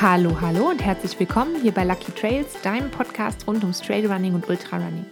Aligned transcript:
Hallo, 0.00 0.40
hallo 0.40 0.68
und 0.68 0.80
herzlich 0.80 1.18
willkommen 1.18 1.60
hier 1.60 1.72
bei 1.72 1.82
Lucky 1.82 2.12
Trails, 2.12 2.62
deinem 2.62 2.88
Podcast 2.88 3.48
rund 3.48 3.64
ums 3.64 3.80
Trailrunning 3.80 4.32
und 4.32 4.48
Ultrarunning. 4.48 5.04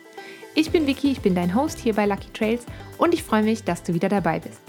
Ich 0.54 0.70
bin 0.70 0.86
Vicky, 0.86 1.10
ich 1.10 1.20
bin 1.20 1.34
dein 1.34 1.56
Host 1.56 1.80
hier 1.80 1.92
bei 1.92 2.06
Lucky 2.06 2.32
Trails 2.32 2.64
und 2.96 3.12
ich 3.12 3.24
freue 3.24 3.42
mich, 3.42 3.64
dass 3.64 3.82
du 3.82 3.94
wieder 3.94 4.08
dabei 4.08 4.38
bist. 4.38 4.60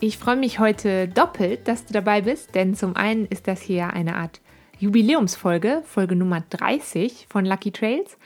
Ich 0.00 0.18
freue 0.18 0.36
mich 0.36 0.58
heute 0.58 1.08
doppelt, 1.08 1.66
dass 1.68 1.86
du 1.86 1.94
dabei 1.94 2.20
bist, 2.20 2.54
denn 2.54 2.74
zum 2.74 2.94
einen 2.94 3.24
ist 3.28 3.48
das 3.48 3.62
hier 3.62 3.94
eine 3.94 4.14
Art 4.14 4.42
Jubiläumsfolge, 4.78 5.82
Folge 5.86 6.14
Nummer 6.14 6.42
30 6.50 7.28
von 7.30 7.46
Lucky 7.46 7.70
Trails. 7.70 8.18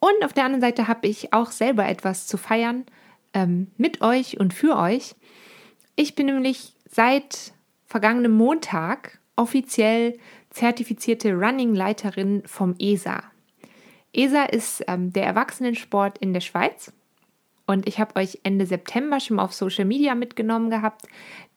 Und 0.00 0.24
auf 0.24 0.32
der 0.32 0.44
anderen 0.44 0.60
Seite 0.62 0.88
habe 0.88 1.06
ich 1.06 1.32
auch 1.32 1.52
selber 1.52 1.86
etwas 1.86 2.26
zu 2.26 2.36
feiern 2.36 2.84
ähm, 3.32 3.68
mit 3.76 4.00
euch 4.00 4.40
und 4.40 4.54
für 4.54 4.76
euch. 4.76 5.14
Ich 5.94 6.16
bin 6.16 6.26
nämlich 6.26 6.74
seit 6.90 7.52
vergangenem 7.86 8.32
Montag 8.32 9.19
offiziell 9.40 10.18
zertifizierte 10.50 11.32
Running-Leiterin 11.32 12.42
vom 12.44 12.74
ESA. 12.78 13.22
ESA 14.12 14.44
ist 14.44 14.84
ähm, 14.86 15.12
der 15.12 15.24
Erwachsenensport 15.24 16.18
in 16.18 16.34
der 16.34 16.40
Schweiz. 16.40 16.92
Und 17.66 17.88
ich 17.88 17.98
habe 17.98 18.16
euch 18.20 18.40
Ende 18.42 18.66
September 18.66 19.18
schon 19.18 19.40
auf 19.40 19.54
Social 19.54 19.86
Media 19.86 20.14
mitgenommen 20.14 20.68
gehabt. 20.68 21.06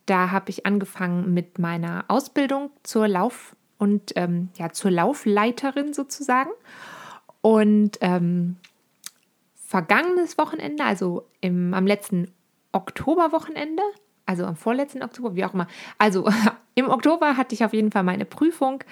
Da 0.05 0.31
habe 0.31 0.49
ich 0.49 0.65
angefangen 0.65 1.33
mit 1.33 1.59
meiner 1.59 2.05
Ausbildung 2.07 2.71
zur 2.83 3.07
Lauf- 3.07 3.55
und 3.79 4.13
ähm, 4.15 4.49
ja, 4.57 4.71
zur 4.71 4.91
Laufleiterin 4.91 5.93
sozusagen. 5.93 6.51
Und 7.41 7.97
ähm, 7.99 8.55
vergangenes 9.55 10.37
Wochenende, 10.37 10.85
also 10.85 11.27
im, 11.41 11.73
am 11.73 11.85
letzten 11.85 12.31
Oktoberwochenende, 12.71 13.83
also 14.25 14.45
am 14.45 14.55
vorletzten 14.55 15.03
Oktober, 15.03 15.35
wie 15.35 15.45
auch 15.45 15.53
immer. 15.53 15.67
Also 15.97 16.29
im 16.75 16.89
Oktober 16.89 17.37
hatte 17.37 17.55
ich 17.55 17.63
auf 17.63 17.73
jeden 17.73 17.91
Fall 17.91 18.03
meine 18.03 18.25
Prüfung, 18.25 18.83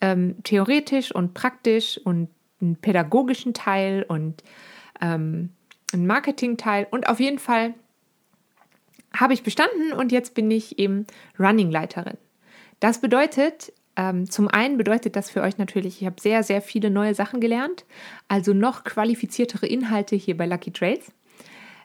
ähm, 0.00 0.36
theoretisch 0.42 1.12
und 1.14 1.34
praktisch 1.34 1.98
und 1.98 2.28
einen 2.60 2.76
pädagogischen 2.76 3.54
Teil 3.54 4.04
und 4.06 4.42
ähm, 5.00 5.50
einen 5.92 6.06
Marketing-Teil 6.06 6.86
und 6.90 7.08
auf 7.08 7.20
jeden 7.20 7.38
Fall 7.38 7.74
habe 9.14 9.34
ich 9.34 9.42
bestanden 9.42 9.92
und 9.92 10.12
jetzt 10.12 10.34
bin 10.34 10.50
ich 10.50 10.78
eben 10.78 11.06
Running-Leiterin. 11.38 12.18
Das 12.80 13.00
bedeutet, 13.00 13.72
ähm, 13.96 14.30
zum 14.30 14.48
einen 14.48 14.76
bedeutet 14.76 15.16
das 15.16 15.30
für 15.30 15.42
euch 15.42 15.58
natürlich, 15.58 16.02
ich 16.02 16.06
habe 16.06 16.20
sehr, 16.20 16.42
sehr 16.42 16.60
viele 16.60 16.90
neue 16.90 17.14
Sachen 17.14 17.40
gelernt, 17.40 17.84
also 18.28 18.52
noch 18.52 18.84
qualifiziertere 18.84 19.66
Inhalte 19.66 20.16
hier 20.16 20.36
bei 20.36 20.46
Lucky 20.46 20.70
Trails. 20.70 21.12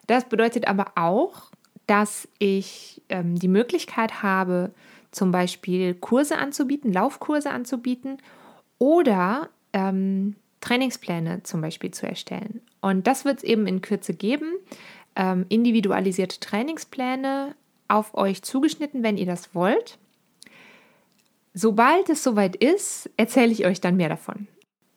Das 0.06 0.28
bedeutet 0.28 0.66
aber 0.66 0.92
auch, 0.96 1.51
dass 1.86 2.28
ich 2.38 3.02
ähm, 3.08 3.36
die 3.36 3.48
Möglichkeit 3.48 4.22
habe, 4.22 4.72
zum 5.10 5.30
Beispiel 5.30 5.94
Kurse 5.94 6.38
anzubieten, 6.38 6.92
Laufkurse 6.92 7.50
anzubieten 7.50 8.18
oder 8.78 9.50
ähm, 9.72 10.36
Trainingspläne 10.60 11.42
zum 11.42 11.60
Beispiel 11.60 11.90
zu 11.90 12.06
erstellen. 12.06 12.62
Und 12.80 13.06
das 13.06 13.24
wird 13.24 13.38
es 13.38 13.44
eben 13.44 13.66
in 13.66 13.82
Kürze 13.82 14.14
geben. 14.14 14.52
Ähm, 15.14 15.44
individualisierte 15.48 16.40
Trainingspläne 16.40 17.54
auf 17.88 18.14
euch 18.14 18.42
zugeschnitten, 18.42 19.02
wenn 19.02 19.18
ihr 19.18 19.26
das 19.26 19.54
wollt. 19.54 19.98
Sobald 21.52 22.08
es 22.08 22.22
soweit 22.22 22.56
ist, 22.56 23.10
erzähle 23.18 23.52
ich 23.52 23.66
euch 23.66 23.80
dann 23.80 23.96
mehr 23.96 24.08
davon. 24.08 24.48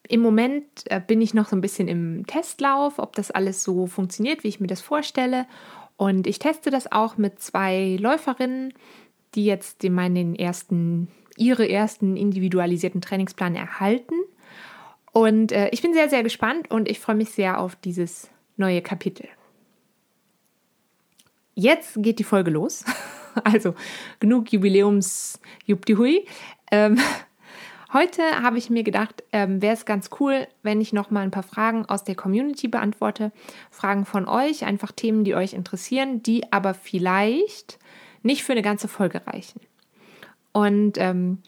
Im 0.08 0.22
Moment 0.22 0.66
äh, 0.86 1.02
bin 1.05 1.20
ich 1.20 1.33
noch 1.33 1.49
so 1.49 1.55
ein 1.55 1.61
bisschen 1.61 1.88
im 1.88 2.25
Testlauf, 2.27 2.99
ob 2.99 3.16
das 3.16 3.31
alles 3.31 3.64
so 3.64 3.88
funktioniert, 3.88 4.44
wie 4.44 4.47
ich 4.47 4.59
mir 4.59 4.67
das 4.67 4.81
vorstelle. 4.81 5.47
Und 5.97 6.27
ich 6.27 6.39
teste 6.39 6.71
das 6.71 6.91
auch 6.91 7.17
mit 7.17 7.41
zwei 7.41 7.97
Läuferinnen, 7.99 8.73
die 9.33 9.45
jetzt 9.45 9.83
meinen 9.83 10.36
ersten, 10.36 11.09
ihre 11.37 11.70
ersten 11.70 12.17
individualisierten 12.17 13.02
Trainingsplan 13.02 13.55
erhalten. 13.55 14.15
Und 15.11 15.52
äh, 15.52 15.70
ich 15.70 15.81
bin 15.81 15.93
sehr, 15.93 16.09
sehr 16.09 16.23
gespannt 16.23 16.70
und 16.71 16.89
ich 16.89 16.99
freue 16.99 17.15
mich 17.15 17.30
sehr 17.30 17.59
auf 17.59 17.75
dieses 17.75 18.30
neue 18.58 18.81
Kapitel. 18.81 19.27
Jetzt 21.53 22.02
geht 22.02 22.20
die 22.20 22.23
Folge 22.23 22.52
los. 22.52 22.83
Also 23.43 23.75
genug 24.21 24.53
Jubiläums 24.53 25.41
Jubdihui. 25.65 26.25
Ähm, 26.71 26.97
heute 27.95 28.22
habe 28.44 28.58
ich 28.58 28.70
mir 28.70 28.83
gedacht, 28.83 29.23
ähm, 29.32 29.61
wäre 29.61 29.73
es 29.73 29.86
ganz 29.86 30.10
cool, 30.20 30.48
wenn 30.61 30.82
ich 30.82 30.94
noch 30.94 31.10
mal 31.11 31.22
ein 31.22 31.32
paar 31.32 31.44
Fragen 31.44 31.86
aus 31.86 32.04
der 32.04 32.16
Community 32.16 32.67
beantworte. 32.67 33.32
Fragen 33.72 34.06
von 34.06 34.28
euch, 34.28 34.66
einfach 34.66 34.92
Themen, 34.92 35.23
die 35.23 35.33
euch 35.33 35.54
interessieren, 35.54 36.22
die 36.22 36.52
aber 36.52 36.73
vielleicht 36.73 37.80
nicht 38.22 38.44
für 38.44 38.52
eine 38.52 38.61
ganze 38.61 38.89
Folge 38.89 39.26
reichen. 39.26 39.61
Und 40.52 40.98
ähm, 40.98 41.39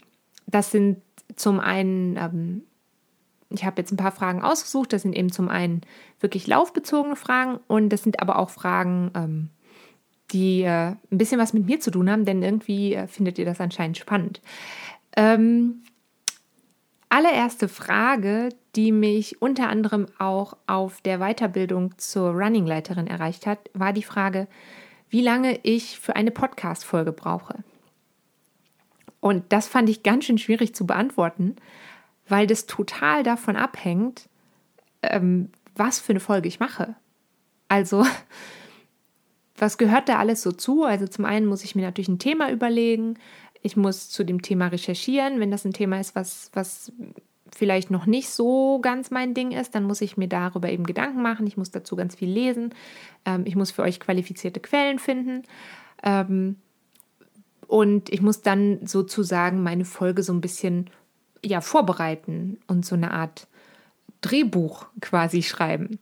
das 0.46 0.72
sind 0.72 1.02
zum 1.36 1.60
einen, 1.60 2.16
ähm, 2.16 2.64
ich 3.50 3.66
habe 3.66 3.82
jetzt 3.82 3.92
ein 3.92 3.98
paar 3.98 4.12
Fragen 4.14 4.42
ausgesucht, 4.42 4.94
das 4.94 5.02
sind 5.02 5.16
eben 5.16 5.32
zum 5.32 5.50
einen 5.50 5.82
wirklich 6.22 6.48
laufbezogene 6.48 7.18
Fragen 7.18 7.60
und 7.68 7.90
das 7.90 8.04
sind 8.04 8.22
aber 8.22 8.40
auch 8.40 8.50
Fragen, 8.50 9.12
ähm, 9.16 9.50
die 10.32 10.62
äh, 10.62 10.92
ein 10.92 10.98
bisschen 11.10 11.40
was 11.40 11.54
mit 11.54 11.66
mir 11.66 11.80
zu 11.80 11.92
tun 11.92 12.10
haben, 12.10 12.26
denn 12.26 12.42
irgendwie 12.42 12.94
äh, 12.94 13.08
findet 13.08 13.38
ihr 13.38 13.46
das 13.46 13.60
anscheinend 13.60 13.98
spannend. 13.98 14.42
Ähm, 15.16 15.84
allererste 17.10 17.68
Frage, 17.68 18.50
die 18.76 18.92
mich 18.92 19.42
unter 19.42 19.70
anderem 19.70 20.08
auch 20.18 20.58
auf 20.68 21.02
der 21.02 21.20
Weiterbildung 21.20 21.98
zur 21.98 22.32
Running-Leiterin 22.32 23.08
erreicht 23.08 23.46
hat, 23.46 23.60
war 23.74 23.94
die 23.94 24.04
Frage, 24.04 24.48
wie 25.10 25.22
lange 25.22 25.60
ich 25.64 26.00
für 26.00 26.16
eine 26.16 26.32
Podcast-Folge 26.32 27.12
brauche. 27.12 27.64
Und 29.20 29.46
das 29.50 29.68
fand 29.68 29.90
ich 29.90 30.04
ganz 30.04 30.26
schön 30.26 30.38
schwierig 30.38 30.76
zu 30.76 30.86
beantworten, 30.86 31.56
weil 32.28 32.46
das 32.46 32.66
total 32.66 33.24
davon 33.24 33.56
abhängt, 33.56 34.30
ähm, 35.02 35.50
was 35.76 36.00
für 36.00 36.12
eine 36.14 36.20
Folge 36.20 36.48
ich 36.48 36.60
mache. 36.60 36.96
Also, 37.68 38.06
was 39.58 39.78
gehört 39.78 40.10
da 40.10 40.18
alles 40.18 40.42
so 40.42 40.52
zu? 40.52 40.84
Also, 40.84 41.08
zum 41.08 41.26
einen 41.26 41.46
muss 41.46 41.64
ich 41.64 41.76
mir 41.76 41.86
natürlich 41.86 42.10
ein 42.10 42.20
Thema 42.20 42.52
überlegen. 42.52 43.18
Ich 43.62 43.76
muss 43.76 44.10
zu 44.10 44.24
dem 44.24 44.42
Thema 44.42 44.68
recherchieren, 44.68 45.40
wenn 45.40 45.52
das 45.52 45.66
ein 45.66 45.74
Thema 45.74 46.00
ist, 46.00 46.16
was, 46.16 46.52
was 46.54 46.92
vielleicht 47.56 47.92
noch 47.92 48.06
nicht 48.06 48.30
so 48.30 48.80
ganz 48.82 49.12
mein 49.12 49.34
Ding 49.34 49.52
ist, 49.52 49.74
dann 49.74 49.84
muss 49.84 50.02
ich 50.02 50.18
mir 50.18 50.28
darüber 50.28 50.70
eben 50.70 50.86
Gedanken 50.86 51.22
machen. 51.22 51.48
Ich 51.48 51.58
muss 51.58 51.72
dazu 51.72 51.96
ganz 51.96 52.16
viel 52.16 52.30
lesen. 52.30 52.74
Ähm, 53.26 53.44
ich 53.46 53.56
muss 53.56 53.72
für 53.72 53.84
euch 53.84 54.00
qualifizierte 54.00 54.60
Quellen 54.60 55.00
finden. 55.00 55.44
Ähm, 56.04 56.58
und 57.68 58.10
ich 58.12 58.22
muss 58.22 58.42
dann 58.42 58.86
sozusagen 58.86 59.62
meine 59.64 59.86
Folge 59.86 60.24
so 60.24 60.34
ein 60.34 60.42
bisschen 60.42 60.90
ja, 61.44 61.62
vorbereiten 61.62 62.60
und 62.68 62.86
so 62.86 62.96
eine 62.96 63.12
Art 63.12 63.48
Drehbuch 64.22 64.88
quasi 65.02 65.44
schreiben. 65.44 66.00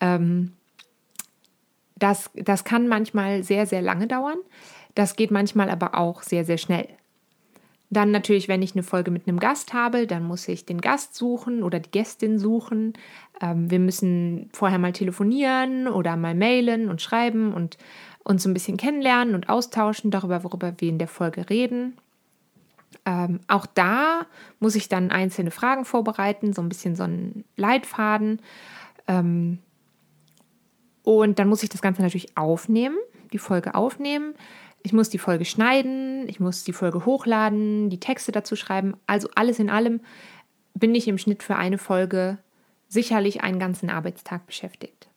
Ähm, 0.00 0.52
das, 1.96 2.30
das 2.34 2.64
kann 2.64 2.88
manchmal 2.88 3.44
sehr, 3.44 3.66
sehr 3.66 3.82
lange 3.82 4.08
dauern. 4.08 4.38
Das 4.94 5.16
geht 5.16 5.30
manchmal 5.30 5.70
aber 5.70 5.94
auch 5.96 6.22
sehr, 6.22 6.44
sehr 6.44 6.58
schnell. 6.58 6.88
Dann 7.90 8.10
natürlich, 8.10 8.48
wenn 8.48 8.62
ich 8.62 8.74
eine 8.74 8.82
Folge 8.82 9.10
mit 9.10 9.28
einem 9.28 9.38
Gast 9.38 9.74
habe, 9.74 10.06
dann 10.06 10.24
muss 10.24 10.48
ich 10.48 10.64
den 10.64 10.80
Gast 10.80 11.14
suchen 11.14 11.62
oder 11.62 11.78
die 11.78 11.90
Gästin 11.90 12.38
suchen. 12.38 12.94
Ähm, 13.42 13.70
wir 13.70 13.78
müssen 13.78 14.48
vorher 14.54 14.78
mal 14.78 14.92
telefonieren 14.92 15.86
oder 15.86 16.16
mal 16.16 16.34
mailen 16.34 16.88
und 16.88 17.02
schreiben 17.02 17.52
und 17.52 17.76
uns 18.24 18.46
ein 18.46 18.54
bisschen 18.54 18.78
kennenlernen 18.78 19.34
und 19.34 19.50
austauschen 19.50 20.10
darüber, 20.10 20.42
worüber 20.42 20.72
wir 20.78 20.88
in 20.88 20.98
der 20.98 21.08
Folge 21.08 21.50
reden. 21.50 21.98
Ähm, 23.04 23.40
auch 23.46 23.66
da 23.66 24.26
muss 24.58 24.74
ich 24.74 24.88
dann 24.88 25.10
einzelne 25.10 25.50
Fragen 25.50 25.84
vorbereiten, 25.84 26.52
so 26.52 26.62
ein 26.62 26.68
bisschen 26.68 26.96
so 26.96 27.02
einen 27.02 27.44
Leitfaden. 27.56 28.40
Ähm, 29.06 29.58
und 31.02 31.38
dann 31.38 31.48
muss 31.48 31.62
ich 31.62 31.68
das 31.68 31.82
Ganze 31.82 32.00
natürlich 32.00 32.36
aufnehmen, 32.36 32.96
die 33.32 33.38
Folge 33.38 33.74
aufnehmen. 33.74 34.34
Ich 34.82 34.92
muss 34.92 35.08
die 35.08 35.18
Folge 35.18 35.44
schneiden, 35.44 36.28
ich 36.28 36.40
muss 36.40 36.64
die 36.64 36.72
Folge 36.72 37.04
hochladen, 37.06 37.88
die 37.88 38.00
Texte 38.00 38.32
dazu 38.32 38.56
schreiben. 38.56 38.94
Also 39.06 39.28
alles 39.34 39.58
in 39.58 39.70
allem 39.70 40.00
bin 40.74 40.94
ich 40.94 41.06
im 41.08 41.18
Schnitt 41.18 41.42
für 41.42 41.56
eine 41.56 41.78
Folge 41.78 42.38
sicherlich 42.88 43.42
einen 43.42 43.58
ganzen 43.58 43.90
Arbeitstag 43.90 44.46
beschäftigt. 44.46 45.08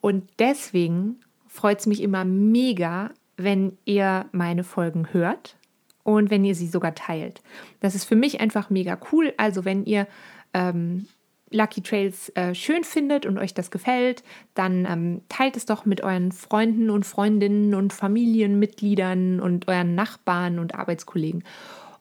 Und 0.00 0.28
deswegen 0.38 1.20
freut 1.48 1.80
es 1.80 1.86
mich 1.86 2.02
immer 2.02 2.24
mega, 2.24 3.10
wenn 3.36 3.76
ihr 3.84 4.26
meine 4.32 4.64
Folgen 4.64 5.12
hört 5.12 5.56
und 6.04 6.30
wenn 6.30 6.44
ihr 6.44 6.54
sie 6.54 6.68
sogar 6.68 6.94
teilt. 6.94 7.42
Das 7.80 7.94
ist 7.94 8.04
für 8.04 8.16
mich 8.16 8.40
einfach 8.40 8.70
mega 8.70 8.98
cool. 9.12 9.32
Also 9.36 9.64
wenn 9.64 9.84
ihr 9.84 10.06
ähm, 10.54 11.06
Lucky 11.50 11.82
Trails 11.82 12.30
äh, 12.36 12.54
schön 12.54 12.84
findet 12.84 13.26
und 13.26 13.36
euch 13.38 13.54
das 13.54 13.70
gefällt, 13.70 14.22
dann 14.54 14.86
ähm, 14.86 15.22
teilt 15.28 15.56
es 15.56 15.66
doch 15.66 15.84
mit 15.84 16.02
euren 16.02 16.30
Freunden 16.32 16.90
und 16.90 17.04
Freundinnen 17.04 17.74
und 17.74 17.92
Familienmitgliedern 17.92 19.40
und 19.40 19.66
euren 19.68 19.94
Nachbarn 19.96 20.60
und 20.60 20.76
Arbeitskollegen 20.76 21.44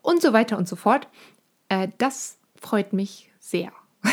und 0.02 0.22
so 0.22 0.34
weiter 0.34 0.58
und 0.58 0.68
so 0.68 0.76
fort. 0.76 1.08
Äh, 1.68 1.88
das 1.98 2.38
freut 2.56 2.94
mich 2.94 3.32
sehr. 3.40 3.72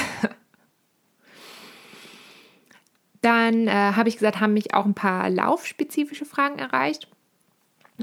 dann 3.21 3.69
äh, 3.69 3.73
habe 3.73 4.09
ich 4.09 4.17
gesagt, 4.17 4.41
haben 4.41 4.55
mich 4.55 4.73
auch 4.73 4.87
ein 4.87 4.95
paar 4.95 5.29
laufspezifische 5.29 6.25
Fragen 6.25 6.59
erreicht. 6.59 7.09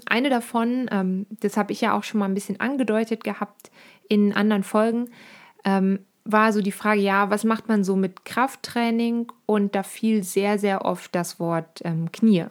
Eine 0.06 0.29
davon, 0.29 0.88
ähm, 0.91 1.25
das 1.29 1.57
habe 1.57 1.71
ich 1.71 1.81
ja 1.81 1.97
auch 1.97 2.03
schon 2.03 2.19
mal 2.19 2.25
ein 2.25 2.33
bisschen 2.36 2.59
angedeutet 2.59 3.24
gehabt 3.24 3.71
in 4.07 4.33
anderen 4.33 4.63
Folgen, 4.63 5.09
ähm, 5.65 6.00
war 6.25 6.54
so 6.54 6.62
die 6.62 6.72
Frage, 6.72 7.02
ja, 7.02 7.30
was 7.30 7.44
macht 7.44 7.68
man 7.68 7.84
so 7.84 7.96
mit 7.96 8.25
Krafttraining? 8.25 9.31
Und 9.46 9.75
da 9.75 9.84
fiel 9.84 10.24
sehr, 10.24 10.58
sehr 10.58 10.86
oft 10.86 11.14
das 11.14 11.40
Wort 11.40 11.81
ähm, 11.84 12.12
Knie. 12.12 12.46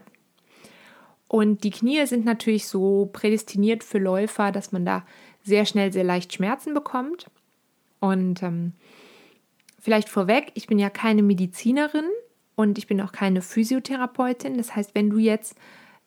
Und 1.29 1.65
die 1.65 1.71
Knie 1.71 2.05
sind 2.07 2.27
natürlich 2.27 2.69
so 2.69 3.09
prädestiniert 3.11 3.83
für 3.83 3.99
Läufer, 3.99 4.53
dass 4.53 4.73
man 4.73 4.85
da 4.85 5.07
sehr 5.43 5.65
schnell 5.65 5.93
sehr 5.93 6.05
leicht 6.05 6.35
Schmerzen 6.35 6.75
bekommt. 6.75 7.31
Und 8.01 8.43
ähm, 8.43 8.75
vielleicht 9.81 10.11
vorweg, 10.11 10.53
ich 10.55 10.67
bin 10.67 10.79
ja 10.79 10.91
keine 10.91 11.23
Medizinerin 11.23 12.05
und 12.55 12.77
ich 12.77 12.87
bin 12.87 13.01
auch 13.01 13.13
keine 13.13 13.41
Physiotherapeutin. 13.41 14.59
Das 14.59 14.77
heißt, 14.77 14.95
wenn 14.95 15.09
du 15.09 15.17
jetzt 15.17 15.57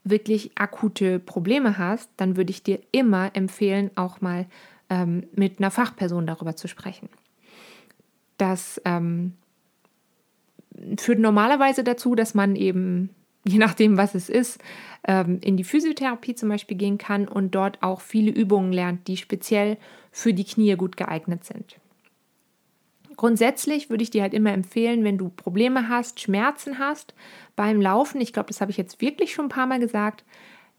wirklich 0.04 0.52
akute 0.56 1.18
Probleme 1.18 1.80
hast, 1.80 2.12
dann 2.18 2.38
würde 2.38 2.52
ich 2.52 2.62
dir 2.62 2.80
immer 2.92 3.32
empfehlen, 3.34 3.90
auch 3.96 4.22
mal 4.22 4.46
ähm, 4.92 5.24
mit 5.34 5.58
einer 5.58 5.72
Fachperson 5.72 6.28
darüber 6.28 6.56
zu 6.56 6.68
sprechen. 6.68 7.10
Das 8.38 8.82
ähm, 8.86 9.34
führt 10.98 11.20
normalerweise 11.20 11.84
dazu, 11.84 12.16
dass 12.16 12.34
man 12.34 12.56
eben 12.56 13.10
je 13.48 13.60
nachdem, 13.60 13.98
was 13.98 14.16
es 14.16 14.28
ist, 14.28 14.60
ähm, 15.08 15.40
in 15.42 15.56
die 15.56 15.64
Physiotherapie 15.64 16.36
zum 16.36 16.50
Beispiel 16.50 16.78
gehen 16.78 16.98
kann 16.98 17.28
und 17.28 17.54
dort 17.54 17.82
auch 17.84 18.02
viele 18.02 18.32
Übungen 18.32 18.74
lernt, 18.74 19.08
die 19.08 19.18
speziell 19.18 19.78
für 20.12 20.34
die 20.34 20.44
Knie 20.44 20.76
gut 20.76 20.98
geeignet 20.98 21.44
sind. 21.44 21.80
Grundsätzlich 23.16 23.90
würde 23.90 24.04
ich 24.04 24.10
dir 24.10 24.24
halt 24.24 24.34
immer 24.34 24.52
empfehlen, 24.52 25.04
wenn 25.04 25.18
du 25.18 25.30
Probleme 25.30 25.88
hast, 25.88 26.20
Schmerzen 26.20 26.80
hast 26.80 27.14
beim 27.56 27.80
Laufen, 27.80 28.20
ich 28.20 28.34
glaube, 28.34 28.48
das 28.48 28.60
habe 28.60 28.72
ich 28.72 28.78
jetzt 28.78 29.00
wirklich 29.00 29.34
schon 29.34 29.46
ein 29.46 29.50
paar 29.50 29.68
Mal 29.68 29.80
gesagt, 29.80 30.26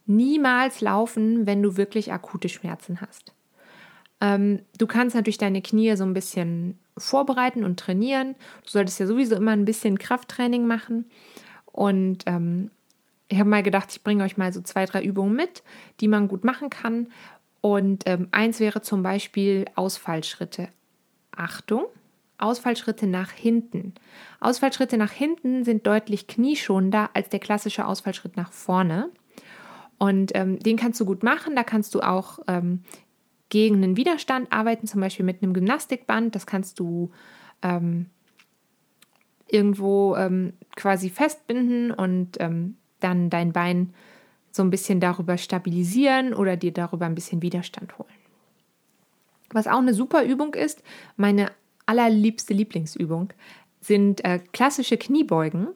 niemals 0.04 0.80
laufen, 0.80 1.46
wenn 1.46 1.62
du 1.62 1.76
wirklich 1.76 2.12
akute 2.12 2.48
Schmerzen 2.48 3.00
hast. 3.00 3.35
Ähm, 4.20 4.60
du 4.78 4.86
kannst 4.86 5.14
natürlich 5.14 5.38
deine 5.38 5.62
Knie 5.62 5.94
so 5.96 6.04
ein 6.04 6.14
bisschen 6.14 6.78
vorbereiten 6.96 7.64
und 7.64 7.78
trainieren. 7.78 8.34
Du 8.64 8.70
solltest 8.70 8.98
ja 9.00 9.06
sowieso 9.06 9.36
immer 9.36 9.52
ein 9.52 9.64
bisschen 9.64 9.98
Krafttraining 9.98 10.66
machen. 10.66 11.06
Und 11.72 12.24
ähm, 12.26 12.70
ich 13.28 13.38
habe 13.38 13.50
mal 13.50 13.62
gedacht, 13.62 13.88
ich 13.90 14.02
bringe 14.02 14.24
euch 14.24 14.36
mal 14.36 14.52
so 14.52 14.60
zwei, 14.62 14.86
drei 14.86 15.02
Übungen 15.02 15.34
mit, 15.34 15.62
die 16.00 16.08
man 16.08 16.28
gut 16.28 16.44
machen 16.44 16.70
kann. 16.70 17.08
Und 17.60 18.04
ähm, 18.06 18.28
eins 18.30 18.60
wäre 18.60 18.80
zum 18.80 19.02
Beispiel 19.02 19.66
Ausfallschritte. 19.74 20.68
Achtung, 21.32 21.84
Ausfallschritte 22.38 23.06
nach 23.06 23.30
hinten. 23.30 23.94
Ausfallschritte 24.40 24.96
nach 24.96 25.10
hinten 25.10 25.64
sind 25.64 25.86
deutlich 25.86 26.28
knieschonender 26.28 27.10
als 27.12 27.28
der 27.28 27.40
klassische 27.40 27.86
Ausfallschritt 27.86 28.36
nach 28.36 28.52
vorne. 28.52 29.10
Und 29.98 30.32
ähm, 30.34 30.58
den 30.58 30.76
kannst 30.76 31.00
du 31.00 31.04
gut 31.04 31.22
machen. 31.22 31.56
Da 31.56 31.64
kannst 31.64 31.94
du 31.94 32.00
auch 32.00 32.38
ähm, 32.46 32.84
gegen 33.48 33.76
einen 33.76 33.96
Widerstand 33.96 34.52
arbeiten, 34.52 34.86
zum 34.86 35.00
Beispiel 35.00 35.24
mit 35.24 35.42
einem 35.42 35.54
Gymnastikband. 35.54 36.34
Das 36.34 36.46
kannst 36.46 36.78
du 36.80 37.10
ähm, 37.62 38.06
irgendwo 39.48 40.16
ähm, 40.16 40.52
quasi 40.74 41.10
festbinden 41.10 41.90
und 41.92 42.40
ähm, 42.40 42.76
dann 43.00 43.30
dein 43.30 43.52
Bein 43.52 43.94
so 44.50 44.62
ein 44.62 44.70
bisschen 44.70 45.00
darüber 45.00 45.36
stabilisieren 45.38 46.34
oder 46.34 46.56
dir 46.56 46.72
darüber 46.72 47.06
ein 47.06 47.14
bisschen 47.14 47.42
Widerstand 47.42 47.98
holen. 47.98 48.08
Was 49.50 49.66
auch 49.66 49.78
eine 49.78 49.94
super 49.94 50.24
Übung 50.24 50.54
ist, 50.54 50.82
meine 51.16 51.52
allerliebste 51.84 52.52
Lieblingsübung, 52.54 53.32
sind 53.80 54.24
äh, 54.24 54.40
klassische 54.52 54.96
Kniebeugen. 54.96 55.68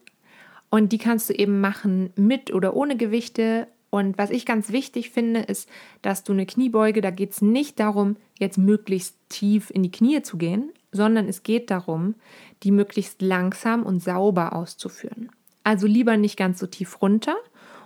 Und 0.71 0.93
die 0.93 0.99
kannst 0.99 1.29
du 1.29 1.35
eben 1.35 1.61
machen 1.61 2.11
mit 2.17 2.53
oder 2.53 2.75
ohne 2.75 2.97
Gewichte. 2.97 3.69
Und 3.91 4.19
was 4.19 4.31
ich 4.31 4.47
ganz 4.47 4.71
wichtig 4.71 5.11
finde, 5.11 5.41
ist, 5.41 5.69
dass 6.01 6.23
du 6.23 6.33
eine 6.33 6.47
Kniebeuge, 6.47 7.01
da 7.01 7.11
geht 7.11 7.33
es 7.33 7.43
nicht 7.43 7.81
darum, 7.81 8.17
jetzt 8.39 8.57
möglichst 8.57 9.17
tief 9.29 9.71
in 9.71 9.83
die 9.83 9.91
Knie 9.91 10.23
zu 10.23 10.37
gehen, 10.37 10.73
sondern 10.93 11.29
es 11.29 11.43
geht 11.43 11.71
darum, 11.71 12.15
die 12.63 12.71
möglichst 12.71 13.21
langsam 13.21 13.83
und 13.83 14.01
sauber 14.01 14.55
auszuführen. 14.55 15.31
Also 15.65 15.87
lieber 15.87 16.17
nicht 16.17 16.37
ganz 16.37 16.61
so 16.61 16.67
tief 16.67 17.03
runter 17.03 17.35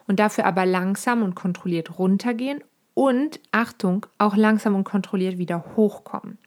und 0.06 0.20
dafür 0.20 0.44
aber 0.44 0.66
langsam 0.66 1.22
und 1.22 1.34
kontrolliert 1.34 1.98
runtergehen 1.98 2.62
und 2.92 3.40
Achtung, 3.50 4.06
auch 4.18 4.36
langsam 4.36 4.74
und 4.74 4.84
kontrolliert 4.84 5.38
wieder 5.38 5.64
hochkommen. 5.76 6.38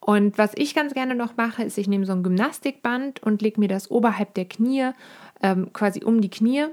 Und 0.00 0.38
was 0.38 0.52
ich 0.54 0.74
ganz 0.74 0.94
gerne 0.94 1.14
noch 1.14 1.36
mache, 1.36 1.62
ist, 1.62 1.76
ich 1.76 1.88
nehme 1.88 2.06
so 2.06 2.12
ein 2.12 2.22
Gymnastikband 2.22 3.22
und 3.22 3.42
lege 3.42 3.60
mir 3.60 3.68
das 3.68 3.90
oberhalb 3.90 4.34
der 4.34 4.46
Knie, 4.46 4.90
ähm, 5.42 5.72
quasi 5.72 6.02
um 6.02 6.20
die 6.20 6.30
Knie. 6.30 6.66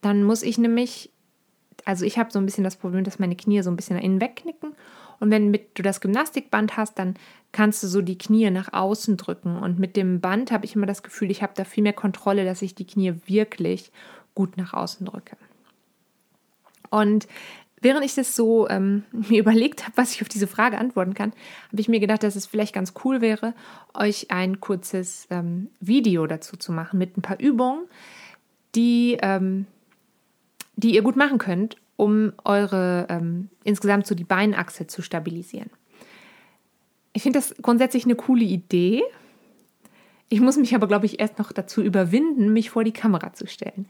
Dann 0.00 0.24
muss 0.24 0.42
ich 0.42 0.58
nämlich, 0.58 1.10
also 1.84 2.04
ich 2.04 2.18
habe 2.18 2.30
so 2.30 2.38
ein 2.38 2.46
bisschen 2.46 2.64
das 2.64 2.76
Problem, 2.76 3.04
dass 3.04 3.18
meine 3.18 3.36
Knie 3.36 3.62
so 3.62 3.70
ein 3.70 3.76
bisschen 3.76 3.96
nach 3.96 4.02
innen 4.02 4.20
wegknicken 4.20 4.74
und 5.20 5.30
wenn 5.30 5.50
mit, 5.50 5.78
du 5.78 5.82
das 5.82 6.00
Gymnastikband 6.00 6.76
hast, 6.76 6.98
dann 6.98 7.14
kannst 7.52 7.82
du 7.82 7.86
so 7.86 8.00
die 8.00 8.18
Knie 8.18 8.50
nach 8.50 8.72
außen 8.72 9.18
drücken. 9.18 9.58
Und 9.58 9.78
mit 9.78 9.96
dem 9.96 10.20
Band 10.20 10.50
habe 10.50 10.64
ich 10.64 10.74
immer 10.74 10.86
das 10.86 11.02
Gefühl, 11.02 11.30
ich 11.30 11.42
habe 11.42 11.52
da 11.54 11.64
viel 11.64 11.82
mehr 11.82 11.92
Kontrolle, 11.92 12.44
dass 12.44 12.62
ich 12.62 12.74
die 12.74 12.86
Knie 12.86 13.14
wirklich 13.26 13.92
gut 14.34 14.56
nach 14.56 14.72
außen 14.72 15.06
drücke. 15.06 15.36
Und 16.88 17.28
während 17.82 18.04
ich 18.04 18.14
das 18.14 18.34
so 18.34 18.66
ähm, 18.70 19.04
mir 19.12 19.40
überlegt 19.40 19.84
habe, 19.84 19.96
was 19.96 20.14
ich 20.14 20.22
auf 20.22 20.28
diese 20.28 20.46
Frage 20.46 20.78
antworten 20.78 21.12
kann, 21.12 21.32
habe 21.70 21.80
ich 21.80 21.88
mir 21.88 22.00
gedacht, 22.00 22.22
dass 22.22 22.34
es 22.34 22.46
vielleicht 22.46 22.74
ganz 22.74 22.94
cool 23.04 23.20
wäre, 23.20 23.52
euch 23.92 24.30
ein 24.30 24.60
kurzes 24.60 25.26
ähm, 25.28 25.68
Video 25.80 26.26
dazu 26.26 26.56
zu 26.56 26.72
machen 26.72 26.98
mit 26.98 27.18
ein 27.18 27.22
paar 27.22 27.38
Übungen, 27.38 27.84
die, 28.74 29.18
ähm, 29.20 29.66
die 30.80 30.94
ihr 30.94 31.02
gut 31.02 31.16
machen 31.16 31.38
könnt, 31.38 31.76
um 31.96 32.32
eure 32.44 33.06
ähm, 33.10 33.50
insgesamt 33.64 34.06
so 34.06 34.14
die 34.14 34.24
Beinachse 34.24 34.86
zu 34.86 35.02
stabilisieren. 35.02 35.70
Ich 37.12 37.22
finde 37.22 37.38
das 37.38 37.54
grundsätzlich 37.60 38.04
eine 38.04 38.14
coole 38.14 38.44
Idee. 38.44 39.02
Ich 40.28 40.40
muss 40.40 40.56
mich 40.56 40.74
aber, 40.74 40.86
glaube 40.86 41.06
ich, 41.06 41.20
erst 41.20 41.38
noch 41.38 41.52
dazu 41.52 41.82
überwinden, 41.82 42.52
mich 42.52 42.70
vor 42.70 42.84
die 42.84 42.92
Kamera 42.92 43.32
zu 43.34 43.46
stellen. 43.46 43.86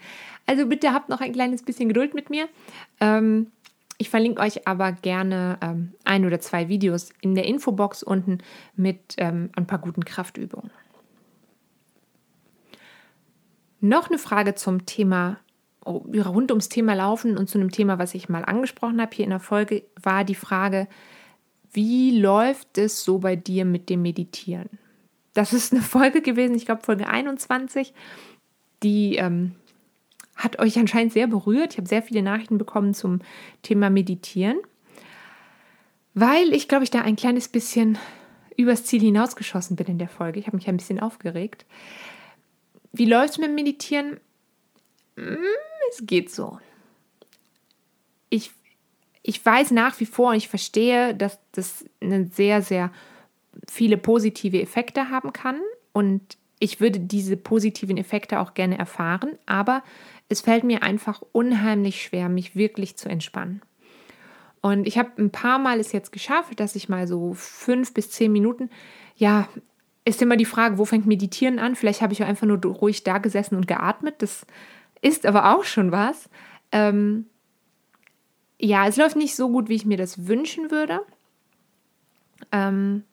Also 0.47 0.67
bitte 0.67 0.93
habt 0.93 1.09
noch 1.09 1.21
ein 1.21 1.33
kleines 1.33 1.63
bisschen 1.63 1.89
Geduld 1.89 2.15
mit 2.15 2.31
mir. 2.31 2.49
Ähm, 2.99 3.49
ich 3.99 4.09
verlinke 4.09 4.41
euch 4.41 4.67
aber 4.67 4.93
gerne 4.93 5.59
ähm, 5.61 5.93
ein 6.05 6.25
oder 6.25 6.41
zwei 6.41 6.69
Videos 6.69 7.11
in 7.21 7.35
der 7.35 7.45
Infobox 7.45 8.03
unten 8.03 8.39
mit 8.75 9.15
ähm, 9.19 9.51
ein 9.55 9.67
paar 9.67 9.79
guten 9.79 10.05
Kraftübungen. 10.05 10.71
Noch 13.81 14.09
eine 14.09 14.19
Frage 14.19 14.55
zum 14.55 14.87
Thema 14.87 15.39
rund 15.85 16.51
ums 16.51 16.69
Thema 16.69 16.95
Laufen 16.95 17.37
und 17.39 17.49
zu 17.49 17.59
einem 17.59 17.71
Thema, 17.71 17.99
was 17.99 18.15
ich 18.15 18.29
mal 18.29 18.45
angesprochen 18.45 19.01
habe 19.01 19.15
hier 19.15 19.25
in 19.25 19.31
der 19.31 19.41
Folge, 19.41 19.85
war 20.01 20.25
die 20.25 20.35
Frage, 20.35 20.89
wie 21.73 22.19
läuft 22.19 22.79
es 22.79 23.05
so 23.05 23.19
bei 23.19 23.37
dir 23.37 23.65
mit 23.65 23.89
dem 23.89 24.03
Meditieren? 24.03 24.69
Das 25.35 25.53
ist 25.53 25.73
eine 25.73 25.83
Folge 25.83 26.23
gewesen, 26.23 26.55
ich 26.55 26.67
glaube 26.67 26.83
Folge 26.83 27.09
21, 27.09 27.95
die 28.83 29.17
ähm, 29.17 29.55
hat 30.37 30.59
euch 30.59 30.79
anscheinend 30.79 31.13
sehr 31.13 31.27
berührt. 31.27 31.73
Ich 31.73 31.79
habe 31.79 31.89
sehr 31.89 32.03
viele 32.03 32.23
Nachrichten 32.23 32.59
bekommen 32.59 32.95
zum 32.95 33.21
Thema 33.63 33.91
Meditieren, 33.91 34.59
weil 36.15 36.53
ich 36.53 36.69
glaube 36.69 36.85
ich 36.85 36.91
da 36.91 37.03
ein 37.03 37.17
kleines 37.17 37.49
bisschen 37.49 37.99
übers 38.57 38.85
Ziel 38.85 39.01
hinausgeschossen 39.01 39.77
bin 39.77 39.87
in 39.87 39.99
der 39.99 40.09
Folge. 40.09 40.41
Ich 40.41 40.47
habe 40.47 40.57
mich 40.57 40.69
ein 40.69 40.77
bisschen 40.77 41.01
aufgeregt. 41.01 41.65
Wie 42.93 43.07
läuft 43.07 43.31
es 43.31 43.39
mit 43.39 43.49
dem 43.49 43.55
Meditieren? 43.55 44.19
Hm, 45.17 45.39
es 45.91 46.07
geht 46.07 46.31
so. 46.31 46.59
Ich, 48.29 48.53
ich 49.23 49.45
weiß 49.45 49.73
nach 49.73 49.99
wie 50.01 50.07
vor 50.07 50.31
und 50.31 50.37
ich 50.37 50.49
verstehe, 50.49 51.15
dass 51.15 51.39
das 51.53 51.85
eine 52.01 52.27
sehr, 52.27 52.63
sehr 52.63 52.91
viele 53.69 53.97
positive 53.97 54.61
Effekte 54.61 55.11
haben 55.11 55.33
kann 55.33 55.61
und 55.93 56.39
ich 56.61 56.81
würde 56.81 57.01
diese 57.01 57.37
positiven 57.37 57.97
Effekte 57.97 58.39
auch 58.39 58.55
gerne 58.55 58.79
erfahren, 58.79 59.39
aber 59.47 59.83
es 60.29 60.43
fällt 60.43 60.63
mir 60.63 60.83
einfach 60.83 61.23
unheimlich 61.33 62.03
schwer, 62.03 62.29
mich 62.29 62.55
wirklich 62.55 62.97
zu 62.97 63.09
entspannen. 63.09 63.63
Und 64.61 64.87
ich 64.87 64.99
habe 64.99 65.11
ein 65.19 65.31
paar 65.31 65.59
Mal 65.59 65.81
es 65.81 65.93
jetzt 65.93 66.13
geschafft, 66.13 66.61
dass 66.61 66.77
ich 66.77 66.89
mal 66.89 67.09
so 67.09 67.33
fünf 67.33 67.95
bis 67.95 68.11
zehn 68.11 68.31
Minuten, 68.31 68.69
ja, 69.17 69.49
ist 70.05 70.23
immer 70.23 70.37
die 70.37 70.45
Frage, 70.45 70.79
wo 70.79 70.85
fängt 70.85 71.07
Meditieren 71.07 71.59
an? 71.59 71.77
Vielleicht 71.77 72.03
habe 72.03 72.13
ich 72.13 72.23
auch 72.23 72.29
einfach 72.29 72.47
nur 72.47 72.63
ruhig 72.65 73.05
da 73.05 73.19
gesessen 73.19 73.57
und 73.57 73.67
geatmet. 73.67 74.17
Das 74.19 74.47
ist 75.03 75.27
aber 75.27 75.57
auch 75.57 75.65
schon 75.65 75.93
was. 75.93 76.29
Ähm, 76.73 77.27
ja, 78.61 78.87
es 78.87 78.97
läuft 78.97 79.17
nicht 79.17 79.35
so 79.35 79.49
gut, 79.51 79.69
wie 79.69 79.75
ich 79.75 79.87
mir 79.87 79.97
das 79.97 80.27
wünschen 80.27 80.71
würde. 80.71 81.01
Ähm, 82.53 83.05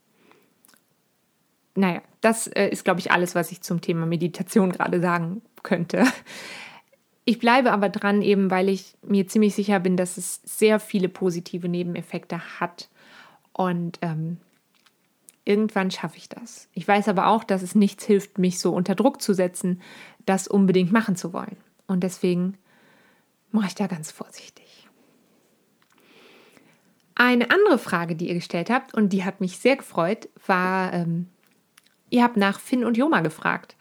naja, 1.75 2.01
das 2.21 2.47
äh, 2.47 2.67
ist, 2.69 2.83
glaube 2.83 2.99
ich, 2.99 3.11
alles, 3.11 3.35
was 3.35 3.51
ich 3.51 3.61
zum 3.61 3.81
Thema 3.81 4.05
Meditation 4.05 4.71
gerade 4.71 4.99
sagen 4.99 5.41
könnte. 5.63 6.05
Ich 7.29 7.39
bleibe 7.39 7.73
aber 7.73 7.89
dran, 7.89 8.21
eben 8.21 8.49
weil 8.49 8.69
ich 8.69 8.95
mir 9.01 9.27
ziemlich 9.27 9.53
sicher 9.53 9.81
bin, 9.81 9.97
dass 9.97 10.15
es 10.15 10.41
sehr 10.45 10.79
viele 10.79 11.09
positive 11.09 11.67
Nebeneffekte 11.67 12.39
hat. 12.61 12.89
Und 13.51 13.99
ähm, 14.01 14.37
irgendwann 15.43 15.91
schaffe 15.91 16.17
ich 16.17 16.29
das. 16.29 16.69
Ich 16.73 16.87
weiß 16.87 17.09
aber 17.09 17.27
auch, 17.27 17.43
dass 17.43 17.63
es 17.63 17.75
nichts 17.75 18.05
hilft, 18.05 18.37
mich 18.37 18.59
so 18.59 18.73
unter 18.73 18.95
Druck 18.95 19.21
zu 19.21 19.33
setzen, 19.33 19.81
das 20.25 20.47
unbedingt 20.47 20.93
machen 20.93 21.17
zu 21.17 21.33
wollen. 21.33 21.57
Und 21.87 22.03
deswegen 22.03 22.57
mache 23.51 23.67
ich 23.67 23.75
da 23.75 23.87
ganz 23.87 24.11
vorsichtig. 24.11 24.87
Eine 27.15 27.49
andere 27.49 27.79
Frage, 27.79 28.15
die 28.15 28.27
ihr 28.27 28.35
gestellt 28.35 28.69
habt, 28.69 28.93
und 28.93 29.11
die 29.11 29.23
hat 29.23 29.41
mich 29.41 29.57
sehr 29.57 29.75
gefreut, 29.75 30.29
war, 30.45 30.93
ähm, 30.93 31.29
ihr 32.09 32.23
habt 32.23 32.37
nach 32.37 32.59
Finn 32.59 32.85
und 32.85 32.95
Joma 32.95 33.21
gefragt. 33.21 33.75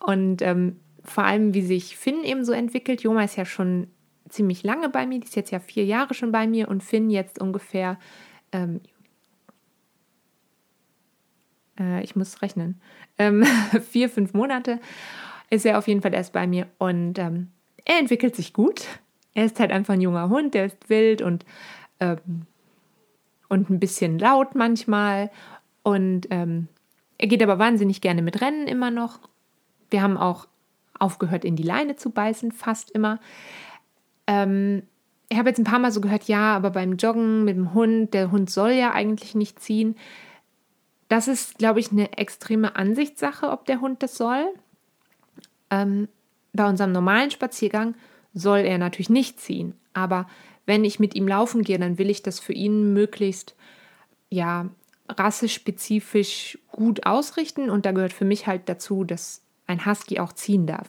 Und 0.00 0.42
ähm, 0.42 0.80
vor 1.04 1.24
allem, 1.24 1.54
wie 1.54 1.62
sich 1.62 1.96
Finn 1.96 2.24
eben 2.24 2.44
so 2.44 2.52
entwickelt. 2.52 3.02
Joma 3.02 3.24
ist 3.24 3.36
ja 3.36 3.44
schon 3.44 3.88
ziemlich 4.28 4.62
lange 4.62 4.88
bei 4.88 5.06
mir, 5.06 5.20
die 5.20 5.26
ist 5.26 5.36
jetzt 5.36 5.50
ja 5.50 5.60
vier 5.60 5.84
Jahre 5.84 6.14
schon 6.14 6.32
bei 6.32 6.46
mir 6.46 6.68
und 6.68 6.82
Finn 6.82 7.10
jetzt 7.10 7.40
ungefähr, 7.40 7.98
ähm, 8.50 8.80
äh, 11.78 12.02
ich 12.02 12.16
muss 12.16 12.40
rechnen, 12.42 12.80
ähm, 13.18 13.44
vier, 13.90 14.08
fünf 14.08 14.32
Monate 14.32 14.80
ist 15.52 15.66
er 15.66 15.76
auf 15.76 15.86
jeden 15.86 16.00
Fall 16.00 16.14
erst 16.14 16.32
bei 16.32 16.46
mir 16.46 16.66
und 16.78 17.18
ähm, 17.18 17.50
er 17.84 17.98
entwickelt 17.98 18.34
sich 18.34 18.54
gut. 18.54 18.86
Er 19.34 19.44
ist 19.44 19.60
halt 19.60 19.70
einfach 19.70 19.92
ein 19.92 20.00
junger 20.00 20.30
Hund, 20.30 20.54
der 20.54 20.64
ist 20.64 20.88
wild 20.88 21.20
und, 21.20 21.44
ähm, 22.00 22.46
und 23.50 23.68
ein 23.68 23.78
bisschen 23.78 24.18
laut 24.18 24.54
manchmal 24.54 25.30
und 25.82 26.26
ähm, 26.30 26.68
er 27.18 27.28
geht 27.28 27.42
aber 27.42 27.58
wahnsinnig 27.58 28.00
gerne 28.00 28.22
mit 28.22 28.40
Rennen 28.40 28.66
immer 28.66 28.90
noch. 28.90 29.20
Wir 29.90 30.00
haben 30.00 30.16
auch 30.16 30.48
aufgehört, 30.98 31.44
in 31.44 31.56
die 31.56 31.62
Leine 31.62 31.96
zu 31.96 32.08
beißen, 32.08 32.52
fast 32.52 32.90
immer. 32.90 33.20
Ähm, 34.26 34.84
ich 35.28 35.36
habe 35.36 35.50
jetzt 35.50 35.58
ein 35.58 35.64
paar 35.64 35.80
Mal 35.80 35.92
so 35.92 36.00
gehört, 36.00 36.24
ja, 36.24 36.56
aber 36.56 36.70
beim 36.70 36.96
Joggen 36.96 37.44
mit 37.44 37.56
dem 37.56 37.74
Hund, 37.74 38.14
der 38.14 38.30
Hund 38.30 38.48
soll 38.48 38.70
ja 38.70 38.92
eigentlich 38.92 39.34
nicht 39.34 39.60
ziehen. 39.60 39.96
Das 41.08 41.28
ist, 41.28 41.58
glaube 41.58 41.80
ich, 41.80 41.92
eine 41.92 42.16
extreme 42.16 42.74
Ansichtssache, 42.74 43.50
ob 43.50 43.66
der 43.66 43.82
Hund 43.82 44.02
das 44.02 44.16
soll. 44.16 44.46
Ähm, 45.72 46.08
bei 46.52 46.68
unserem 46.68 46.92
normalen 46.92 47.30
Spaziergang 47.30 47.94
soll 48.34 48.58
er 48.58 48.78
natürlich 48.78 49.10
nicht 49.10 49.40
ziehen. 49.40 49.74
Aber 49.94 50.28
wenn 50.66 50.84
ich 50.84 51.00
mit 51.00 51.14
ihm 51.14 51.26
laufen 51.26 51.62
gehe, 51.62 51.78
dann 51.78 51.98
will 51.98 52.10
ich 52.10 52.22
das 52.22 52.38
für 52.38 52.52
ihn 52.52 52.92
möglichst 52.92 53.56
ja 54.28 54.68
rassespezifisch 55.08 56.58
gut 56.70 57.06
ausrichten. 57.06 57.70
Und 57.70 57.86
da 57.86 57.92
gehört 57.92 58.12
für 58.12 58.24
mich 58.24 58.46
halt 58.46 58.68
dazu, 58.68 59.02
dass 59.02 59.42
ein 59.66 59.84
Husky 59.86 60.20
auch 60.20 60.32
ziehen 60.32 60.66
darf. 60.66 60.88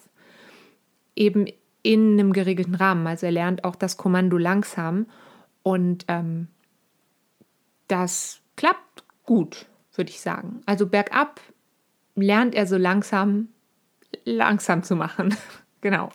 Eben 1.15 1.47
in 1.81 2.13
einem 2.13 2.33
geregelten 2.33 2.75
Rahmen. 2.75 3.07
Also 3.07 3.25
er 3.25 3.31
lernt 3.31 3.63
auch 3.63 3.75
das 3.75 3.97
Kommando 3.97 4.37
langsam 4.37 5.07
und 5.63 6.05
ähm, 6.07 6.47
das 7.87 8.41
klappt 8.55 9.03
gut, 9.23 9.65
würde 9.93 10.09
ich 10.09 10.21
sagen. 10.21 10.61
Also 10.65 10.87
bergab 10.87 11.41
lernt 12.15 12.55
er 12.55 12.67
so 12.67 12.77
langsam, 12.77 13.49
langsam 14.25 14.83
zu 14.83 14.95
machen. 14.95 15.35
genau. 15.81 16.09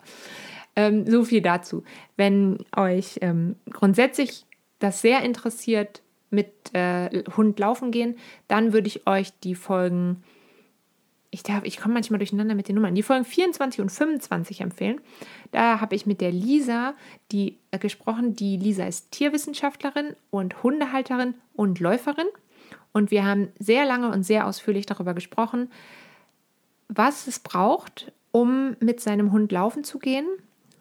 Ähm, 0.77 1.11
so 1.11 1.25
viel 1.25 1.43
dazu. 1.43 1.83
Wenn 2.17 2.65
euch 2.77 3.19
ähm, 3.23 3.57
grundsätzlich 3.71 4.47
das 4.79 5.01
sehr 5.01 5.23
interessiert, 5.23 6.03
mit 6.31 6.75
äh, 6.75 7.25
Hund 7.37 7.59
laufen 7.59 7.91
gehen, 7.91 8.17
dann 8.49 8.73
würde 8.73 8.87
ich 8.87 9.07
euch 9.07 9.33
die 9.41 9.55
Folgen 9.55 10.23
ich, 11.31 11.43
ich 11.65 11.79
komme 11.79 11.95
manchmal 11.95 12.19
durcheinander 12.19 12.55
mit 12.55 12.69
den 12.69 12.77
Nummern, 12.77 12.95
die 12.95 13.03
Folgen 13.03 13.25
24 13.25 13.81
und 13.81 13.91
25 13.91 14.63
empfehlen. 14.63 15.01
Da 15.51 15.81
habe 15.81 15.95
ich 15.95 16.07
mit 16.07 16.21
der 16.21 16.33
Lisa 16.33 16.95
die, 17.33 17.59
äh, 17.71 17.79
gesprochen. 17.79 18.35
Die 18.35 18.57
Lisa 18.57 18.87
ist 18.87 19.11
Tierwissenschaftlerin 19.13 20.17
und 20.31 20.63
Hundehalterin 20.63 21.35
und 21.55 21.81
Läuferin. 21.81 22.27
Und 22.93 23.11
wir 23.11 23.27
haben 23.27 23.49
sehr 23.59 23.85
lange 23.85 24.11
und 24.11 24.23
sehr 24.23 24.47
ausführlich 24.47 24.87
darüber 24.87 25.13
gesprochen, 25.13 25.71
was 26.89 27.27
es 27.27 27.39
braucht, 27.39 28.13
um 28.33 28.77
mit 28.81 29.01
seinem 29.01 29.33
Hund 29.33 29.53
laufen 29.53 29.85
zu 29.85 29.99
gehen, 29.99 30.27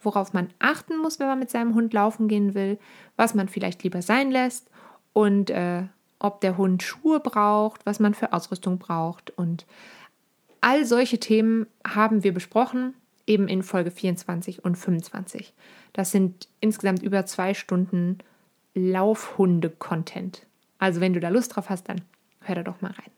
worauf 0.02 0.32
man 0.32 0.50
achten 0.58 0.98
muss, 0.98 1.18
wenn 1.18 1.28
man 1.28 1.38
mit 1.38 1.50
seinem 1.50 1.74
Hund 1.74 1.92
laufen 1.92 2.28
gehen 2.28 2.54
will, 2.54 2.78
was 3.16 3.34
man 3.34 3.48
vielleicht 3.48 3.82
lieber 3.82 4.02
sein 4.02 4.30
lässt 4.30 4.70
und 5.12 5.50
äh, 5.50 5.84
ob 6.18 6.40
der 6.40 6.56
Hund 6.56 6.82
Schuhe 6.82 7.20
braucht, 7.20 7.84
was 7.86 8.00
man 8.00 8.14
für 8.14 8.32
Ausrüstung 8.32 8.78
braucht 8.78 9.30
und 9.30 9.66
All 10.60 10.84
solche 10.84 11.18
Themen 11.18 11.66
haben 11.86 12.24
wir 12.24 12.34
besprochen, 12.34 12.94
eben 13.26 13.48
in 13.48 13.62
Folge 13.62 13.90
24 13.90 14.64
und 14.64 14.76
25. 14.76 15.52
Das 15.92 16.10
sind 16.10 16.48
insgesamt 16.60 17.02
über 17.02 17.26
zwei 17.26 17.54
Stunden 17.54 18.18
Laufhunde-Content. 18.74 20.46
Also 20.78 21.00
wenn 21.00 21.12
du 21.12 21.20
da 21.20 21.28
Lust 21.28 21.54
drauf 21.54 21.70
hast, 21.70 21.88
dann 21.88 22.02
hör 22.42 22.56
da 22.56 22.62
doch 22.62 22.80
mal 22.80 22.92
rein. 22.92 23.10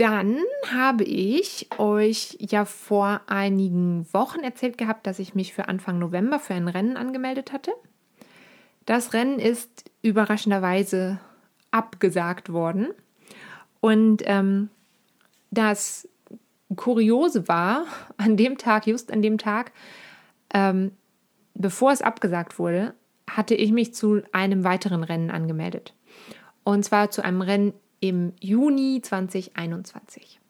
Dann 0.00 0.38
habe 0.72 1.04
ich 1.04 1.68
euch 1.76 2.38
ja 2.40 2.64
vor 2.64 3.20
einigen 3.26 4.10
Wochen 4.14 4.40
erzählt 4.40 4.78
gehabt, 4.78 5.06
dass 5.06 5.18
ich 5.18 5.34
mich 5.34 5.52
für 5.52 5.68
Anfang 5.68 5.98
November 5.98 6.38
für 6.38 6.54
ein 6.54 6.68
Rennen 6.68 6.96
angemeldet 6.96 7.52
hatte. 7.52 7.70
Das 8.86 9.12
Rennen 9.12 9.38
ist 9.38 9.90
überraschenderweise 10.00 11.20
abgesagt 11.70 12.50
worden. 12.50 12.88
Und 13.80 14.22
ähm, 14.24 14.70
das 15.50 16.08
Kuriose 16.74 17.46
war, 17.46 17.84
an 18.16 18.38
dem 18.38 18.56
Tag, 18.56 18.86
just 18.86 19.12
an 19.12 19.20
dem 19.20 19.36
Tag, 19.36 19.70
ähm, 20.54 20.92
bevor 21.52 21.92
es 21.92 22.00
abgesagt 22.00 22.58
wurde, 22.58 22.94
hatte 23.28 23.54
ich 23.54 23.70
mich 23.70 23.92
zu 23.92 24.22
einem 24.32 24.64
weiteren 24.64 25.04
Rennen 25.04 25.30
angemeldet. 25.30 25.92
Und 26.64 26.86
zwar 26.86 27.10
zu 27.10 27.22
einem 27.22 27.42
Rennen 27.42 27.74
im 28.00 28.32
Juni 28.40 29.00
2021. 29.02 30.40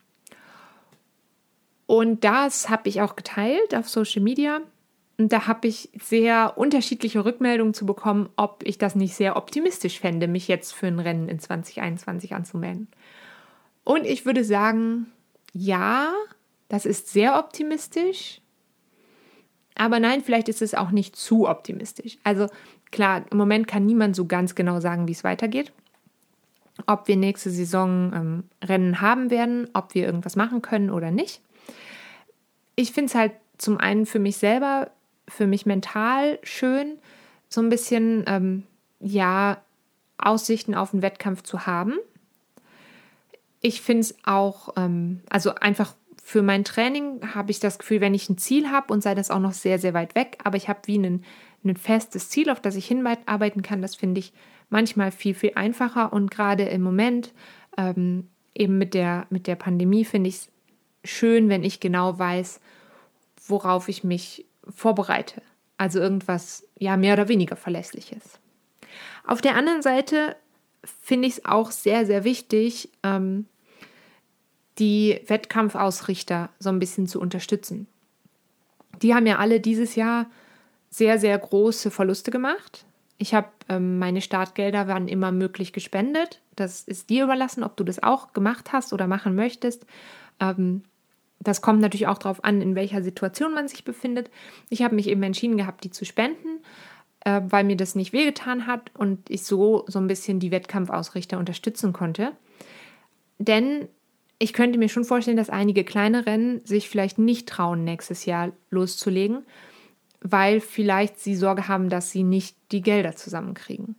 Und 1.86 2.22
das 2.22 2.68
habe 2.68 2.88
ich 2.88 3.02
auch 3.02 3.16
geteilt 3.16 3.74
auf 3.74 3.88
Social 3.88 4.22
Media. 4.22 4.60
Und 5.18 5.32
da 5.32 5.46
habe 5.46 5.68
ich 5.68 5.90
sehr 6.00 6.56
unterschiedliche 6.56 7.24
Rückmeldungen 7.24 7.74
zu 7.74 7.84
bekommen, 7.84 8.30
ob 8.36 8.62
ich 8.64 8.78
das 8.78 8.94
nicht 8.94 9.14
sehr 9.14 9.36
optimistisch 9.36 10.00
fände, 10.00 10.28
mich 10.28 10.48
jetzt 10.48 10.72
für 10.72 10.86
ein 10.86 11.00
Rennen 11.00 11.28
in 11.28 11.40
2021 11.40 12.34
anzumelden. 12.34 12.88
Und 13.84 14.06
ich 14.06 14.24
würde 14.24 14.44
sagen, 14.44 15.12
ja, 15.52 16.12
das 16.68 16.86
ist 16.86 17.08
sehr 17.08 17.38
optimistisch. 17.38 18.40
Aber 19.74 19.98
nein, 19.98 20.22
vielleicht 20.22 20.48
ist 20.48 20.62
es 20.62 20.74
auch 20.74 20.92
nicht 20.92 21.16
zu 21.16 21.48
optimistisch. 21.48 22.18
Also 22.22 22.46
klar, 22.92 23.24
im 23.30 23.36
Moment 23.36 23.66
kann 23.66 23.84
niemand 23.84 24.14
so 24.14 24.26
ganz 24.26 24.54
genau 24.54 24.78
sagen, 24.78 25.08
wie 25.08 25.12
es 25.12 25.24
weitergeht. 25.24 25.72
Ob 26.86 27.08
wir 27.08 27.16
nächste 27.16 27.50
Saison 27.50 28.12
ähm, 28.14 28.44
Rennen 28.62 29.00
haben 29.00 29.30
werden, 29.30 29.68
ob 29.72 29.94
wir 29.94 30.06
irgendwas 30.06 30.36
machen 30.36 30.62
können 30.62 30.90
oder 30.90 31.10
nicht. 31.10 31.40
Ich 32.76 32.92
finde 32.92 33.10
es 33.10 33.14
halt 33.14 33.32
zum 33.58 33.78
einen 33.78 34.06
für 34.06 34.18
mich 34.18 34.36
selber, 34.36 34.90
für 35.28 35.46
mich 35.46 35.66
mental 35.66 36.38
schön, 36.42 36.98
so 37.48 37.60
ein 37.60 37.68
bisschen, 37.68 38.24
ähm, 38.26 38.62
ja, 39.00 39.58
Aussichten 40.18 40.74
auf 40.74 40.92
einen 40.92 41.02
Wettkampf 41.02 41.42
zu 41.42 41.66
haben 41.66 41.94
ich 43.60 43.82
finde 43.82 44.00
es 44.00 44.14
auch, 44.24 44.70
ähm, 44.76 45.20
also 45.28 45.54
einfach 45.54 45.94
für 46.22 46.42
mein 46.42 46.64
Training 46.64 47.34
habe 47.34 47.50
ich 47.50 47.60
das 47.60 47.78
Gefühl, 47.78 48.00
wenn 48.00 48.14
ich 48.14 48.28
ein 48.28 48.38
Ziel 48.38 48.70
habe 48.70 48.92
und 48.92 49.02
sei 49.02 49.14
das 49.14 49.30
auch 49.30 49.40
noch 49.40 49.52
sehr, 49.52 49.78
sehr 49.78 49.94
weit 49.94 50.14
weg, 50.14 50.38
aber 50.44 50.56
ich 50.56 50.68
habe 50.68 50.80
wie 50.84 50.98
ein, 50.98 51.24
ein 51.64 51.76
festes 51.76 52.28
Ziel, 52.28 52.50
auf 52.50 52.60
das 52.60 52.76
ich 52.76 52.86
hinarbeiten 52.86 53.62
kann, 53.62 53.82
das 53.82 53.96
finde 53.96 54.20
ich 54.20 54.32
manchmal 54.70 55.10
viel, 55.10 55.34
viel 55.34 55.52
einfacher 55.54 56.12
und 56.12 56.30
gerade 56.30 56.64
im 56.64 56.82
Moment 56.82 57.32
ähm, 57.76 58.28
eben 58.54 58.78
mit 58.78 58.94
der, 58.94 59.26
mit 59.30 59.46
der 59.46 59.56
Pandemie 59.56 60.04
finde 60.04 60.28
ich 60.28 60.36
es 60.36 60.48
schön, 61.04 61.48
wenn 61.48 61.62
ich 61.62 61.80
genau 61.80 62.18
weiß, 62.18 62.60
worauf 63.46 63.88
ich 63.88 64.04
mich 64.04 64.46
vorbereite. 64.68 65.42
Also 65.76 65.98
irgendwas, 65.98 66.66
ja, 66.78 66.96
mehr 66.96 67.14
oder 67.14 67.28
weniger 67.28 67.56
verlässliches. 67.56 68.38
Auf 69.26 69.40
der 69.40 69.56
anderen 69.56 69.82
Seite 69.82 70.36
finde 71.02 71.28
ich 71.28 71.38
es 71.38 71.44
auch 71.44 71.70
sehr, 71.70 72.06
sehr 72.06 72.24
wichtig, 72.24 72.90
ähm, 73.02 73.46
die 74.78 75.20
Wettkampfausrichter 75.26 76.50
so 76.58 76.70
ein 76.70 76.78
bisschen 76.78 77.06
zu 77.06 77.20
unterstützen. 77.20 77.86
Die 79.02 79.14
haben 79.14 79.26
ja 79.26 79.38
alle 79.38 79.60
dieses 79.60 79.94
Jahr 79.94 80.26
sehr, 80.90 81.18
sehr 81.18 81.38
große 81.38 81.90
Verluste 81.90 82.30
gemacht. 82.30 82.84
Ich 83.20 83.34
habe 83.34 83.48
ähm, 83.68 83.98
meine 83.98 84.22
Startgelder 84.22 84.88
waren 84.88 85.06
immer 85.06 85.30
möglich 85.30 85.72
gespendet. 85.72 86.40
Das 86.56 86.80
ist 86.80 87.10
dir 87.10 87.24
überlassen, 87.24 87.62
ob 87.62 87.76
du 87.76 87.84
das 87.84 88.02
auch 88.02 88.32
gemacht 88.32 88.72
hast 88.72 88.92
oder 88.92 89.06
machen 89.06 89.34
möchtest. 89.34 89.84
Ähm, 90.40 90.82
das 91.38 91.60
kommt 91.60 91.80
natürlich 91.80 92.06
auch 92.06 92.18
darauf 92.18 92.44
an, 92.44 92.62
in 92.62 92.74
welcher 92.74 93.02
Situation 93.02 93.52
man 93.54 93.68
sich 93.68 93.84
befindet. 93.84 94.30
Ich 94.70 94.82
habe 94.82 94.94
mich 94.94 95.06
eben 95.06 95.22
entschieden 95.22 95.56
gehabt, 95.56 95.84
die 95.84 95.90
zu 95.90 96.04
spenden 96.04 96.60
äh, 97.24 97.40
weil 97.44 97.64
mir 97.64 97.76
das 97.76 97.94
nicht 97.94 98.12
wehgetan 98.12 98.66
hat 98.66 98.90
und 98.96 99.28
ich 99.30 99.44
so 99.44 99.84
so 99.86 99.98
ein 99.98 100.06
bisschen 100.06 100.40
die 100.40 100.50
Wettkampfausrichter 100.50 101.38
unterstützen 101.38 101.92
konnte. 101.92 102.32
Denn 103.38 103.88
ich 104.38 104.52
könnte 104.52 104.78
mir 104.78 104.88
schon 104.88 105.04
vorstellen, 105.04 105.36
dass 105.36 105.50
einige 105.50 105.84
kleine 105.84 106.26
Rennen 106.26 106.64
sich 106.64 106.88
vielleicht 106.88 107.18
nicht 107.18 107.48
trauen, 107.48 107.84
nächstes 107.84 108.24
Jahr 108.24 108.52
loszulegen, 108.70 109.44
weil 110.22 110.60
vielleicht 110.60 111.18
sie 111.18 111.34
Sorge 111.34 111.68
haben, 111.68 111.88
dass 111.88 112.10
sie 112.10 112.22
nicht 112.22 112.56
die 112.72 112.82
Gelder 112.82 113.16
zusammenkriegen. 113.16 113.96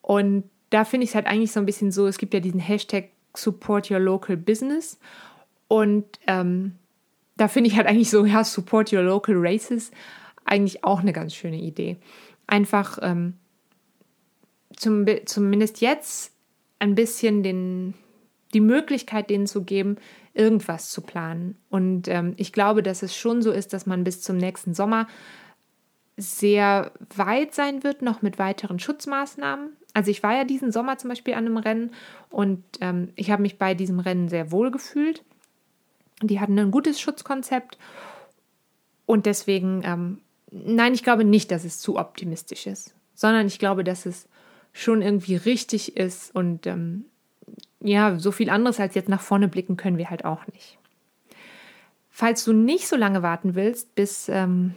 Und 0.00 0.44
da 0.70 0.84
finde 0.84 1.04
ich 1.04 1.10
es 1.10 1.14
halt 1.14 1.26
eigentlich 1.26 1.52
so 1.52 1.60
ein 1.60 1.66
bisschen 1.66 1.92
so, 1.92 2.06
es 2.06 2.18
gibt 2.18 2.34
ja 2.34 2.40
diesen 2.40 2.60
Hashtag 2.60 3.10
Support 3.34 3.90
Your 3.90 4.00
Local 4.00 4.36
Business 4.36 4.98
und 5.68 6.04
ähm, 6.26 6.74
da 7.36 7.48
finde 7.48 7.70
ich 7.70 7.76
halt 7.76 7.86
eigentlich 7.86 8.10
so, 8.10 8.24
ja, 8.24 8.44
Support 8.44 8.92
Your 8.92 9.02
Local 9.02 9.34
Races 9.38 9.90
eigentlich 10.44 10.84
auch 10.84 11.00
eine 11.00 11.12
ganz 11.12 11.34
schöne 11.34 11.60
Idee. 11.60 11.96
einfach 12.46 12.98
ähm, 13.02 13.34
zum, 14.76 15.06
zumindest 15.24 15.80
jetzt 15.80 16.32
ein 16.78 16.94
bisschen 16.94 17.42
den, 17.42 17.94
die 18.52 18.60
Möglichkeit 18.60 19.30
denen 19.30 19.46
zu 19.46 19.62
geben, 19.62 19.96
irgendwas 20.34 20.90
zu 20.90 21.00
planen. 21.02 21.56
Und 21.70 22.08
ähm, 22.08 22.34
ich 22.36 22.52
glaube, 22.52 22.82
dass 22.82 23.02
es 23.02 23.16
schon 23.16 23.42
so 23.42 23.50
ist, 23.52 23.72
dass 23.72 23.86
man 23.86 24.04
bis 24.04 24.22
zum 24.22 24.36
nächsten 24.36 24.74
Sommer 24.74 25.06
sehr 26.16 26.92
weit 27.16 27.54
sein 27.54 27.84
wird, 27.84 28.02
noch 28.02 28.22
mit 28.22 28.38
weiteren 28.38 28.78
Schutzmaßnahmen. 28.78 29.76
Also 29.94 30.10
ich 30.10 30.22
war 30.22 30.34
ja 30.34 30.44
diesen 30.44 30.72
Sommer 30.72 30.98
zum 30.98 31.10
Beispiel 31.10 31.34
an 31.34 31.46
einem 31.46 31.56
Rennen 31.56 31.90
und 32.30 32.62
ähm, 32.80 33.10
ich 33.16 33.30
habe 33.30 33.42
mich 33.42 33.58
bei 33.58 33.74
diesem 33.74 34.00
Rennen 34.00 34.28
sehr 34.28 34.50
wohl 34.50 34.70
gefühlt. 34.70 35.22
Die 36.22 36.40
hatten 36.40 36.58
ein 36.58 36.70
gutes 36.70 37.00
Schutzkonzept 37.00 37.78
und 39.06 39.26
deswegen, 39.26 39.82
ähm, 39.84 40.20
nein, 40.50 40.94
ich 40.94 41.02
glaube 41.02 41.24
nicht, 41.24 41.50
dass 41.50 41.64
es 41.64 41.78
zu 41.78 41.98
optimistisch 41.98 42.66
ist, 42.66 42.94
sondern 43.14 43.46
ich 43.46 43.58
glaube, 43.58 43.84
dass 43.84 44.06
es 44.06 44.28
schon 44.72 45.02
irgendwie 45.02 45.36
richtig 45.36 45.96
ist 45.96 46.34
und 46.34 46.66
ähm, 46.66 47.06
ja, 47.80 48.18
so 48.18 48.32
viel 48.32 48.48
anderes 48.48 48.80
als 48.80 48.94
jetzt 48.94 49.08
nach 49.08 49.20
vorne 49.20 49.48
blicken 49.48 49.76
können 49.76 49.98
wir 49.98 50.08
halt 50.08 50.24
auch 50.24 50.46
nicht. 50.46 50.78
Falls 52.10 52.44
du 52.44 52.52
nicht 52.52 52.86
so 52.86 52.96
lange 52.96 53.22
warten 53.22 53.54
willst, 53.54 53.94
bis 53.94 54.28
ähm, 54.28 54.74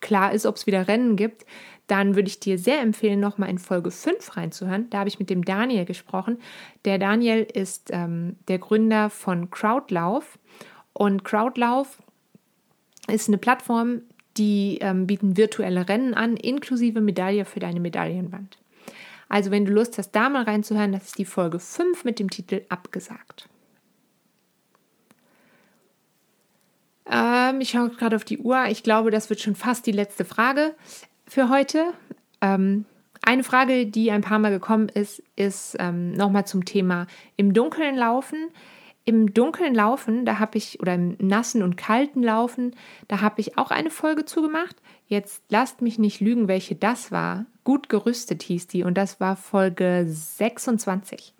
klar 0.00 0.32
ist, 0.32 0.46
ob 0.46 0.56
es 0.56 0.66
wieder 0.66 0.88
Rennen 0.88 1.16
gibt, 1.16 1.44
dann 1.86 2.14
würde 2.14 2.28
ich 2.28 2.38
dir 2.38 2.56
sehr 2.58 2.80
empfehlen, 2.80 3.18
nochmal 3.18 3.50
in 3.50 3.58
Folge 3.58 3.90
5 3.90 4.36
reinzuhören. 4.36 4.88
Da 4.90 5.00
habe 5.00 5.08
ich 5.08 5.18
mit 5.18 5.28
dem 5.28 5.44
Daniel 5.44 5.84
gesprochen. 5.84 6.38
Der 6.84 6.98
Daniel 6.98 7.42
ist 7.42 7.90
ähm, 7.92 8.36
der 8.46 8.58
Gründer 8.58 9.10
von 9.10 9.50
Crowdlauf. 9.50 10.38
Und 10.92 11.24
Crowdlauf 11.24 12.00
ist 13.08 13.28
eine 13.28 13.38
Plattform, 13.38 14.02
die 14.36 14.78
ähm, 14.80 15.06
bieten 15.06 15.36
virtuelle 15.36 15.88
Rennen 15.88 16.14
an, 16.14 16.36
inklusive 16.36 17.00
Medaille 17.00 17.44
für 17.44 17.58
deine 17.58 17.80
Medaillenwand. 17.80 18.58
Also 19.28 19.50
wenn 19.50 19.64
du 19.64 19.72
Lust 19.72 19.98
hast, 19.98 20.12
da 20.12 20.28
mal 20.28 20.44
reinzuhören, 20.44 20.92
das 20.92 21.06
ist 21.06 21.18
die 21.18 21.24
Folge 21.24 21.58
5 21.58 22.04
mit 22.04 22.18
dem 22.18 22.30
Titel 22.30 22.62
Abgesagt. 22.68 23.48
Ähm, 27.10 27.60
ich 27.60 27.70
schaue 27.70 27.90
gerade 27.90 28.16
auf 28.16 28.24
die 28.24 28.38
Uhr. 28.38 28.66
Ich 28.66 28.82
glaube, 28.82 29.10
das 29.10 29.28
wird 29.28 29.40
schon 29.40 29.56
fast 29.56 29.86
die 29.86 29.92
letzte 29.92 30.24
Frage 30.24 30.74
für 31.26 31.48
heute. 31.48 31.92
Ähm, 32.40 32.84
eine 33.22 33.44
Frage, 33.44 33.86
die 33.86 34.10
ein 34.10 34.22
paar 34.22 34.38
Mal 34.38 34.50
gekommen 34.50 34.88
ist, 34.88 35.22
ist 35.36 35.76
ähm, 35.78 36.12
nochmal 36.12 36.46
zum 36.46 36.64
Thema 36.64 37.06
im 37.36 37.52
Dunkeln 37.52 37.96
laufen. 37.96 38.48
Im 39.04 39.34
Dunkeln 39.34 39.74
laufen, 39.74 40.24
da 40.24 40.38
habe 40.38 40.58
ich, 40.58 40.78
oder 40.80 40.94
im 40.94 41.16
nassen 41.18 41.62
und 41.62 41.76
kalten 41.76 42.22
Laufen, 42.22 42.76
da 43.08 43.22
habe 43.22 43.40
ich 43.40 43.58
auch 43.58 43.70
eine 43.70 43.90
Folge 43.90 44.24
zugemacht. 44.24 44.76
Jetzt 45.06 45.42
lasst 45.48 45.80
mich 45.80 45.98
nicht 45.98 46.20
lügen, 46.20 46.48
welche 46.48 46.76
das 46.76 47.10
war. 47.10 47.46
Gut 47.64 47.88
gerüstet 47.88 48.42
hieß 48.42 48.68
die 48.68 48.84
und 48.84 48.96
das 48.96 49.18
war 49.18 49.36
Folge 49.36 50.04
26. 50.06 51.34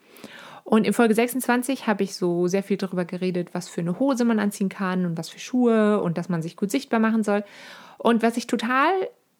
Und 0.64 0.86
in 0.86 0.92
Folge 0.92 1.14
26 1.14 1.86
habe 1.86 2.02
ich 2.04 2.14
so 2.14 2.46
sehr 2.46 2.62
viel 2.62 2.76
darüber 2.76 3.04
geredet, 3.04 3.48
was 3.52 3.68
für 3.68 3.80
eine 3.80 3.98
Hose 3.98 4.24
man 4.24 4.38
anziehen 4.38 4.68
kann 4.68 5.06
und 5.06 5.18
was 5.18 5.28
für 5.28 5.38
Schuhe 5.38 6.00
und 6.00 6.18
dass 6.18 6.28
man 6.28 6.42
sich 6.42 6.56
gut 6.56 6.70
sichtbar 6.70 7.00
machen 7.00 7.22
soll. 7.22 7.44
Und 7.98 8.22
was 8.22 8.36
ich 8.36 8.46
total 8.46 8.92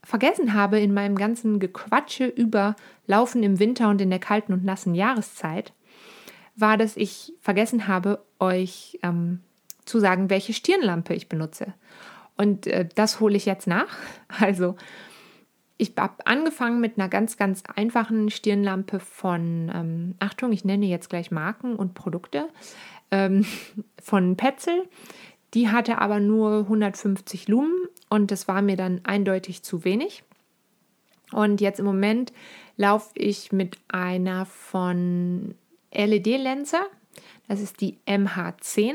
vergessen 0.02 0.54
habe 0.54 0.80
in 0.80 0.94
meinem 0.94 1.16
ganzen 1.16 1.60
Gequatsche 1.60 2.26
über 2.26 2.76
Laufen 3.06 3.42
im 3.42 3.58
Winter 3.58 3.88
und 3.88 4.00
in 4.00 4.10
der 4.10 4.18
kalten 4.18 4.52
und 4.52 4.64
nassen 4.64 4.94
Jahreszeit, 4.94 5.72
war, 6.56 6.76
dass 6.76 6.96
ich 6.96 7.32
vergessen 7.40 7.86
habe, 7.86 8.22
euch 8.38 8.98
ähm, 9.02 9.40
zu 9.84 9.98
sagen, 9.98 10.30
welche 10.30 10.52
Stirnlampe 10.52 11.14
ich 11.14 11.28
benutze. 11.28 11.74
Und 12.36 12.66
äh, 12.66 12.88
das 12.94 13.20
hole 13.20 13.36
ich 13.36 13.46
jetzt 13.46 13.66
nach. 13.66 13.96
Also 14.40 14.76
ich 15.80 15.94
habe 15.96 16.26
angefangen 16.26 16.80
mit 16.80 16.98
einer 16.98 17.08
ganz, 17.08 17.38
ganz 17.38 17.62
einfachen 17.74 18.28
Stirnlampe 18.30 19.00
von, 19.00 19.72
ähm, 19.74 20.14
Achtung, 20.18 20.52
ich 20.52 20.64
nenne 20.64 20.84
jetzt 20.84 21.08
gleich 21.08 21.30
Marken 21.30 21.74
und 21.74 21.94
Produkte, 21.94 22.48
ähm, 23.10 23.46
von 24.02 24.36
Petzl. 24.36 24.84
Die 25.54 25.70
hatte 25.70 25.98
aber 25.98 26.20
nur 26.20 26.60
150 26.60 27.48
Lumen 27.48 27.88
und 28.10 28.30
das 28.30 28.46
war 28.46 28.60
mir 28.60 28.76
dann 28.76 29.00
eindeutig 29.04 29.62
zu 29.62 29.84
wenig. 29.84 30.22
Und 31.32 31.60
jetzt 31.60 31.80
im 31.80 31.86
Moment 31.86 32.32
laufe 32.76 33.10
ich 33.14 33.50
mit 33.50 33.78
einer 33.88 34.46
von 34.46 35.54
LED 35.92 36.26
Lenser. 36.26 36.86
Das 37.48 37.60
ist 37.60 37.80
die 37.80 37.96
MH10. 38.06 38.94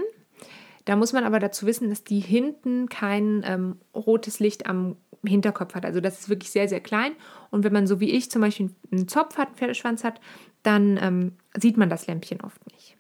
Da 0.86 0.96
muss 0.96 1.14
man 1.14 1.24
aber 1.24 1.40
dazu 1.40 1.66
wissen, 1.66 1.90
dass 1.90 2.04
die 2.04 2.20
hinten 2.20 2.90
kein 2.90 3.44
ähm, 3.46 3.80
rotes 3.96 4.40
Licht 4.40 4.68
am 4.68 4.96
Hinterkopf 5.28 5.76
hat. 5.76 5.86
Also 5.86 6.00
das 6.02 6.20
ist 6.20 6.30
wirklich 6.30 6.52
sehr, 6.52 6.68
sehr 6.68 6.80
klein. 6.80 7.14
Und 7.52 7.64
wenn 7.64 7.74
man 7.74 7.88
so 7.88 8.00
wie 8.00 8.12
ich 8.12 8.32
zum 8.32 8.42
Beispiel 8.42 8.72
einen 8.92 9.08
Zopf 9.08 9.38
hat, 9.38 9.48
einen 9.48 9.58
Pferdeschwanz 9.58 10.04
hat, 10.04 10.20
dann 10.64 11.00
ähm, 11.02 11.34
sieht 11.56 11.78
man 11.78 11.90
das 11.90 12.08
Lämpchen 12.08 12.42
oft 12.42 12.60
nicht. 12.72 12.98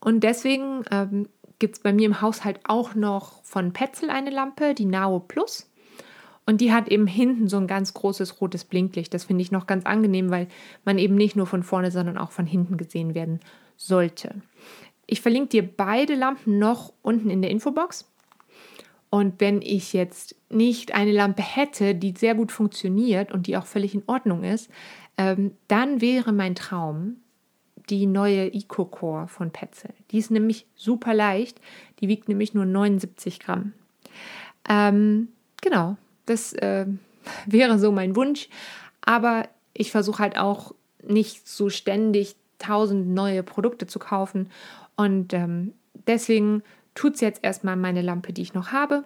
Und 0.00 0.20
deswegen 0.24 0.84
ähm, 0.90 1.28
gibt 1.58 1.76
es 1.76 1.82
bei 1.82 1.92
mir 1.92 2.06
im 2.06 2.20
Haushalt 2.20 2.60
auch 2.64 2.94
noch 2.94 3.42
von 3.44 3.72
Petzl 3.72 4.10
eine 4.10 4.30
Lampe, 4.30 4.74
die 4.74 4.84
Nao 4.84 5.20
Plus. 5.20 5.70
Und 6.46 6.60
die 6.62 6.72
hat 6.72 6.88
eben 6.88 7.06
hinten 7.06 7.48
so 7.48 7.58
ein 7.58 7.66
ganz 7.66 7.92
großes 7.92 8.40
rotes 8.40 8.64
Blinklicht. 8.64 9.12
Das 9.12 9.24
finde 9.24 9.42
ich 9.42 9.52
noch 9.52 9.66
ganz 9.66 9.84
angenehm, 9.84 10.30
weil 10.30 10.48
man 10.84 10.98
eben 10.98 11.14
nicht 11.14 11.36
nur 11.36 11.46
von 11.46 11.62
vorne, 11.62 11.90
sondern 11.90 12.16
auch 12.16 12.30
von 12.30 12.46
hinten 12.46 12.78
gesehen 12.78 13.14
werden 13.14 13.40
sollte. 13.76 14.34
Ich 15.06 15.20
verlinke 15.20 15.48
dir 15.48 15.62
beide 15.66 16.14
Lampen 16.14 16.58
noch 16.58 16.92
unten 17.02 17.28
in 17.28 17.42
der 17.42 17.50
Infobox. 17.50 18.10
Und 19.10 19.40
wenn 19.40 19.62
ich 19.62 19.92
jetzt 19.92 20.36
nicht 20.50 20.94
eine 20.94 21.12
Lampe 21.12 21.42
hätte, 21.42 21.94
die 21.94 22.14
sehr 22.16 22.34
gut 22.34 22.52
funktioniert 22.52 23.32
und 23.32 23.46
die 23.46 23.56
auch 23.56 23.66
völlig 23.66 23.94
in 23.94 24.02
Ordnung 24.06 24.44
ist, 24.44 24.70
ähm, 25.16 25.52
dann 25.66 26.00
wäre 26.00 26.32
mein 26.32 26.54
Traum 26.54 27.16
die 27.88 28.06
neue 28.06 28.52
Eco-Core 28.52 29.28
von 29.28 29.50
Petzl. 29.50 29.88
Die 30.10 30.18
ist 30.18 30.30
nämlich 30.30 30.66
super 30.74 31.14
leicht. 31.14 31.60
Die 32.00 32.08
wiegt 32.08 32.28
nämlich 32.28 32.52
nur 32.52 32.66
79 32.66 33.40
Gramm. 33.40 33.72
Ähm, 34.68 35.28
genau, 35.62 35.96
das 36.26 36.52
äh, 36.52 36.86
wäre 37.46 37.78
so 37.78 37.90
mein 37.92 38.14
Wunsch. 38.14 38.48
Aber 39.00 39.48
ich 39.72 39.90
versuche 39.90 40.22
halt 40.22 40.36
auch 40.36 40.74
nicht 41.02 41.48
so 41.48 41.70
ständig 41.70 42.36
tausend 42.58 43.08
neue 43.08 43.42
Produkte 43.42 43.86
zu 43.86 43.98
kaufen. 43.98 44.50
Und 44.96 45.32
ähm, 45.32 45.72
deswegen 46.06 46.62
tut 46.98 47.14
es 47.14 47.20
jetzt 47.20 47.44
erstmal 47.44 47.76
meine 47.76 48.02
Lampe, 48.02 48.32
die 48.32 48.42
ich 48.42 48.54
noch 48.54 48.72
habe. 48.72 49.04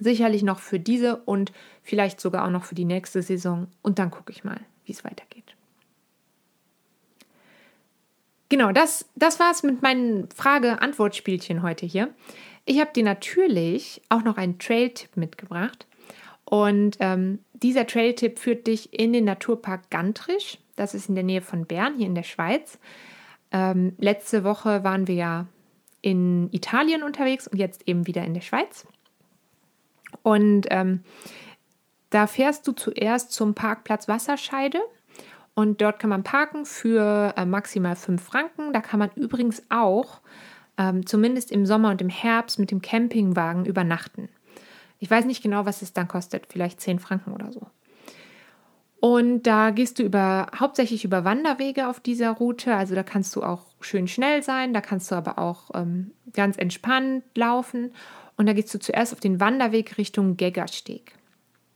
Sicherlich 0.00 0.42
noch 0.42 0.58
für 0.58 0.80
diese 0.80 1.16
und 1.16 1.52
vielleicht 1.82 2.18
sogar 2.18 2.46
auch 2.46 2.50
noch 2.50 2.64
für 2.64 2.74
die 2.74 2.86
nächste 2.86 3.20
Saison. 3.20 3.66
Und 3.82 3.98
dann 3.98 4.10
gucke 4.10 4.32
ich 4.32 4.42
mal, 4.42 4.58
wie 4.86 4.92
es 4.92 5.04
weitergeht. 5.04 5.54
Genau, 8.48 8.72
das, 8.72 9.04
das 9.16 9.38
war 9.38 9.50
es 9.50 9.62
mit 9.62 9.82
meinen 9.82 10.30
Frage-Antwort-Spielchen 10.34 11.62
heute 11.62 11.84
hier. 11.84 12.08
Ich 12.64 12.80
habe 12.80 12.92
dir 12.94 13.04
natürlich 13.04 14.00
auch 14.08 14.24
noch 14.24 14.38
einen 14.38 14.58
Trail-Tipp 14.58 15.14
mitgebracht. 15.18 15.86
Und 16.46 16.96
ähm, 17.00 17.40
dieser 17.52 17.86
Trail-Tipp 17.86 18.38
führt 18.38 18.66
dich 18.66 18.98
in 18.98 19.12
den 19.12 19.26
Naturpark 19.26 19.90
Gantrisch. 19.90 20.56
Das 20.76 20.94
ist 20.94 21.10
in 21.10 21.16
der 21.16 21.24
Nähe 21.24 21.42
von 21.42 21.66
Bern, 21.66 21.98
hier 21.98 22.06
in 22.06 22.14
der 22.14 22.22
Schweiz. 22.22 22.78
Ähm, 23.52 23.92
letzte 23.98 24.42
Woche 24.42 24.84
waren 24.84 25.06
wir 25.06 25.14
ja 25.14 25.46
in 26.00 26.48
Italien 26.52 27.02
unterwegs 27.02 27.48
und 27.48 27.58
jetzt 27.58 27.86
eben 27.86 28.06
wieder 28.06 28.24
in 28.24 28.34
der 28.34 28.40
Schweiz. 28.40 28.86
Und 30.22 30.66
ähm, 30.70 31.02
da 32.10 32.26
fährst 32.26 32.66
du 32.66 32.72
zuerst 32.72 33.32
zum 33.32 33.54
Parkplatz 33.54 34.08
Wasserscheide 34.08 34.80
und 35.54 35.80
dort 35.80 35.98
kann 35.98 36.10
man 36.10 36.22
parken 36.22 36.64
für 36.64 37.34
äh, 37.36 37.44
maximal 37.44 37.96
5 37.96 38.22
Franken. 38.22 38.72
Da 38.72 38.80
kann 38.80 38.98
man 39.00 39.10
übrigens 39.16 39.62
auch, 39.68 40.20
ähm, 40.78 41.04
zumindest 41.04 41.50
im 41.50 41.66
Sommer 41.66 41.90
und 41.90 42.00
im 42.00 42.08
Herbst, 42.08 42.58
mit 42.58 42.70
dem 42.70 42.80
Campingwagen 42.80 43.66
übernachten. 43.66 44.28
Ich 45.00 45.10
weiß 45.10 45.24
nicht 45.24 45.42
genau, 45.42 45.66
was 45.66 45.82
es 45.82 45.92
dann 45.92 46.08
kostet, 46.08 46.46
vielleicht 46.48 46.80
10 46.80 46.98
Franken 46.98 47.32
oder 47.32 47.52
so. 47.52 47.66
Und 49.00 49.44
da 49.44 49.70
gehst 49.70 49.98
du 49.98 50.02
über, 50.02 50.48
hauptsächlich 50.58 51.04
über 51.04 51.24
Wanderwege 51.24 51.88
auf 51.88 52.00
dieser 52.00 52.30
Route. 52.32 52.74
Also 52.74 52.94
da 52.94 53.04
kannst 53.04 53.34
du 53.36 53.42
auch 53.42 53.66
schön 53.80 54.08
schnell 54.08 54.42
sein, 54.42 54.74
da 54.74 54.80
kannst 54.80 55.10
du 55.10 55.14
aber 55.14 55.38
auch 55.38 55.70
ähm, 55.74 56.10
ganz 56.32 56.56
entspannt 56.56 57.22
laufen. 57.36 57.92
Und 58.36 58.46
da 58.46 58.52
gehst 58.52 58.74
du 58.74 58.78
zuerst 58.78 59.12
auf 59.12 59.20
den 59.20 59.40
Wanderweg 59.40 59.98
Richtung 59.98 60.36
Geggersteg. 60.36 61.12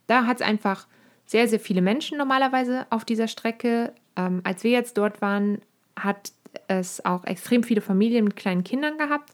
Da 0.09 0.27
hat 0.27 0.41
es 0.41 0.47
einfach 0.47 0.87
sehr, 1.27 1.47
sehr 1.47 1.61
viele 1.61 1.81
Menschen 1.81 2.19
normalerweise 2.19 2.87
auf 2.91 3.05
dieser 3.05 3.29
Strecke. 3.29 3.93
Ähm, 4.17 4.41
als 4.45 4.65
wir 4.65 4.73
jetzt 4.73 4.99
dort 4.99 5.23
waren, 5.23 5.61
hat 5.97 6.33
es 6.67 7.05
auch 7.05 7.25
extrem 7.25 7.63
viele 7.63 7.81
Familien 7.81 8.25
mit 8.25 8.37
kleinen 8.37 8.65
Kindern 8.65 8.99
gehabt. 8.99 9.33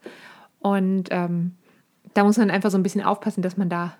Und 0.60 1.08
ähm, 1.10 1.54
da 2.12 2.24
muss 2.24 2.36
man 2.36 2.50
einfach 2.50 2.70
so 2.70 2.78
ein 2.78 2.82
bisschen 2.82 3.02
aufpassen, 3.02 3.42
dass 3.42 3.56
man 3.56 3.70
da 3.70 3.96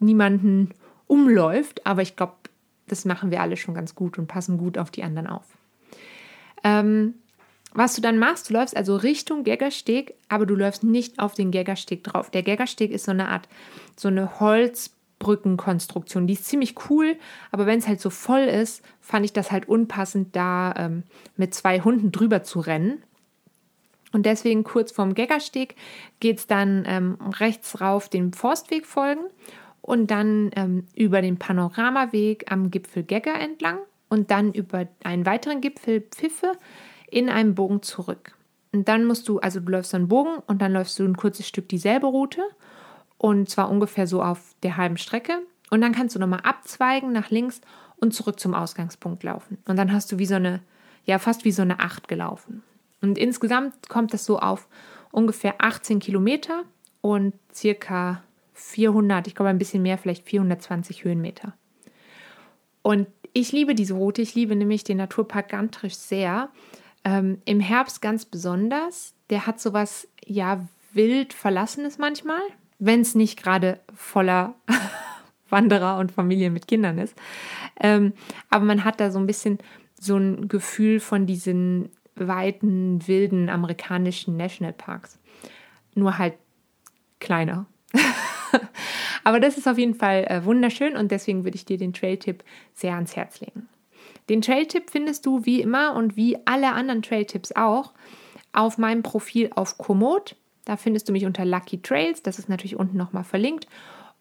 niemanden 0.00 0.70
umläuft. 1.06 1.86
Aber 1.86 2.02
ich 2.02 2.16
glaube, 2.16 2.34
das 2.90 3.04
machen 3.04 3.30
wir 3.30 3.40
alle 3.40 3.56
schon 3.56 3.74
ganz 3.74 3.94
gut 3.94 4.18
und 4.18 4.26
passen 4.26 4.58
gut 4.58 4.78
auf 4.78 4.90
die 4.90 5.02
anderen 5.02 5.26
auf. 5.26 5.44
Ähm, 6.64 7.14
was 7.72 7.94
du 7.94 8.00
dann 8.00 8.18
machst, 8.18 8.50
du 8.50 8.54
läufst 8.54 8.76
also 8.76 8.96
Richtung 8.96 9.44
Geggersteg, 9.44 10.14
aber 10.28 10.44
du 10.44 10.56
läufst 10.56 10.82
nicht 10.82 11.20
auf 11.20 11.34
den 11.34 11.50
Geggersteg 11.50 12.02
drauf. 12.02 12.30
Der 12.30 12.42
Geggersteg 12.42 12.90
ist 12.90 13.04
so 13.04 13.12
eine 13.12 13.28
Art, 13.28 13.48
so 13.96 14.08
eine 14.08 14.40
Holz, 14.40 14.90
Brückenkonstruktion. 15.20 16.26
Die 16.26 16.32
ist 16.32 16.46
ziemlich 16.46 16.74
cool, 16.88 17.16
aber 17.52 17.66
wenn 17.66 17.78
es 17.78 17.86
halt 17.86 18.00
so 18.00 18.10
voll 18.10 18.40
ist, 18.40 18.82
fand 19.00 19.24
ich 19.24 19.32
das 19.32 19.52
halt 19.52 19.68
unpassend, 19.68 20.34
da 20.34 20.74
ähm, 20.76 21.04
mit 21.36 21.54
zwei 21.54 21.80
Hunden 21.80 22.10
drüber 22.10 22.42
zu 22.42 22.58
rennen. 22.58 23.02
Und 24.12 24.26
deswegen 24.26 24.64
kurz 24.64 24.90
vorm 24.90 25.14
Geggersteg 25.14 25.76
geht 26.18 26.38
es 26.38 26.46
dann 26.48 26.84
ähm, 26.86 27.18
rechts 27.38 27.80
rauf 27.80 28.08
dem 28.08 28.32
Forstweg 28.32 28.86
folgen 28.86 29.22
und 29.90 30.12
dann 30.12 30.52
ähm, 30.54 30.86
über 30.94 31.20
den 31.20 31.36
Panoramaweg 31.36 32.44
am 32.52 32.70
Gipfel 32.70 33.02
Gegger 33.02 33.34
entlang 33.34 33.78
und 34.08 34.30
dann 34.30 34.52
über 34.52 34.86
einen 35.02 35.26
weiteren 35.26 35.60
Gipfel 35.60 36.02
Pfiffe 36.02 36.52
in 37.10 37.28
einem 37.28 37.56
Bogen 37.56 37.82
zurück. 37.82 38.36
Und 38.72 38.86
dann 38.86 39.04
musst 39.04 39.28
du, 39.28 39.40
also 39.40 39.58
du 39.58 39.72
läufst 39.72 39.92
einen 39.96 40.06
Bogen 40.06 40.36
und 40.46 40.62
dann 40.62 40.72
läufst 40.72 40.96
du 41.00 41.04
ein 41.04 41.16
kurzes 41.16 41.48
Stück 41.48 41.68
dieselbe 41.68 42.06
Route 42.06 42.40
und 43.18 43.50
zwar 43.50 43.68
ungefähr 43.68 44.06
so 44.06 44.22
auf 44.22 44.54
der 44.62 44.76
halben 44.76 44.96
Strecke. 44.96 45.42
Und 45.70 45.80
dann 45.80 45.90
kannst 45.90 46.14
du 46.14 46.20
nochmal 46.20 46.42
abzweigen 46.44 47.10
nach 47.10 47.30
links 47.30 47.60
und 47.96 48.14
zurück 48.14 48.38
zum 48.38 48.54
Ausgangspunkt 48.54 49.24
laufen. 49.24 49.58
Und 49.66 49.76
dann 49.76 49.92
hast 49.92 50.12
du 50.12 50.18
wie 50.18 50.26
so 50.26 50.36
eine, 50.36 50.60
ja, 51.04 51.18
fast 51.18 51.44
wie 51.44 51.50
so 51.50 51.62
eine 51.62 51.80
Acht 51.80 52.06
gelaufen. 52.06 52.62
Und 53.02 53.18
insgesamt 53.18 53.88
kommt 53.88 54.14
das 54.14 54.24
so 54.24 54.38
auf 54.38 54.68
ungefähr 55.10 55.56
18 55.58 55.98
Kilometer 55.98 56.62
und 57.00 57.34
circa 57.52 58.22
400, 58.60 59.26
ich 59.26 59.34
glaube 59.34 59.50
ein 59.50 59.58
bisschen 59.58 59.82
mehr, 59.82 59.98
vielleicht 59.98 60.26
420 60.26 61.04
Höhenmeter. 61.04 61.54
Und 62.82 63.08
ich 63.32 63.52
liebe 63.52 63.74
diese 63.74 63.94
Route, 63.94 64.22
ich 64.22 64.34
liebe 64.34 64.56
nämlich 64.56 64.84
den 64.84 64.96
Naturpark 64.96 65.48
Gantrisch 65.48 65.94
sehr. 65.94 66.50
Ähm, 67.04 67.40
Im 67.44 67.60
Herbst 67.60 68.02
ganz 68.02 68.24
besonders. 68.24 69.14
Der 69.30 69.46
hat 69.46 69.60
sowas, 69.60 70.08
ja, 70.24 70.66
wild 70.92 71.32
Verlassenes 71.32 71.98
manchmal, 71.98 72.40
wenn 72.78 73.00
es 73.00 73.14
nicht 73.14 73.40
gerade 73.40 73.78
voller 73.94 74.54
Wanderer 75.50 75.98
und 75.98 76.12
Familien 76.12 76.52
mit 76.52 76.66
Kindern 76.66 76.98
ist. 76.98 77.14
Ähm, 77.80 78.12
aber 78.48 78.64
man 78.64 78.84
hat 78.84 79.00
da 79.00 79.10
so 79.10 79.18
ein 79.18 79.26
bisschen 79.26 79.58
so 79.98 80.16
ein 80.16 80.48
Gefühl 80.48 81.00
von 81.00 81.26
diesen 81.26 81.90
weiten, 82.16 83.06
wilden 83.06 83.48
amerikanischen 83.48 84.36
Nationalparks. 84.36 85.18
Nur 85.94 86.18
halt 86.18 86.34
kleiner. 87.18 87.66
Aber 89.24 89.40
das 89.40 89.58
ist 89.58 89.68
auf 89.68 89.78
jeden 89.78 89.94
Fall 89.94 90.24
äh, 90.24 90.44
wunderschön 90.44 90.96
und 90.96 91.10
deswegen 91.10 91.44
würde 91.44 91.56
ich 91.56 91.64
dir 91.64 91.78
den 91.78 91.92
Trail-Tipp 91.92 92.44
sehr 92.74 92.94
ans 92.94 93.16
Herz 93.16 93.40
legen. 93.40 93.68
Den 94.28 94.42
Trail-Tipp 94.42 94.90
findest 94.90 95.26
du 95.26 95.44
wie 95.44 95.60
immer 95.60 95.94
und 95.94 96.16
wie 96.16 96.38
alle 96.46 96.72
anderen 96.72 97.02
Trail-Tipps 97.02 97.52
auch 97.56 97.92
auf 98.52 98.78
meinem 98.78 99.02
Profil 99.02 99.50
auf 99.54 99.78
Komoot. 99.78 100.36
Da 100.64 100.76
findest 100.76 101.08
du 101.08 101.12
mich 101.12 101.26
unter 101.26 101.44
Lucky 101.44 101.82
Trails, 101.82 102.22
das 102.22 102.38
ist 102.38 102.48
natürlich 102.48 102.76
unten 102.76 102.96
nochmal 102.96 103.24
verlinkt. 103.24 103.66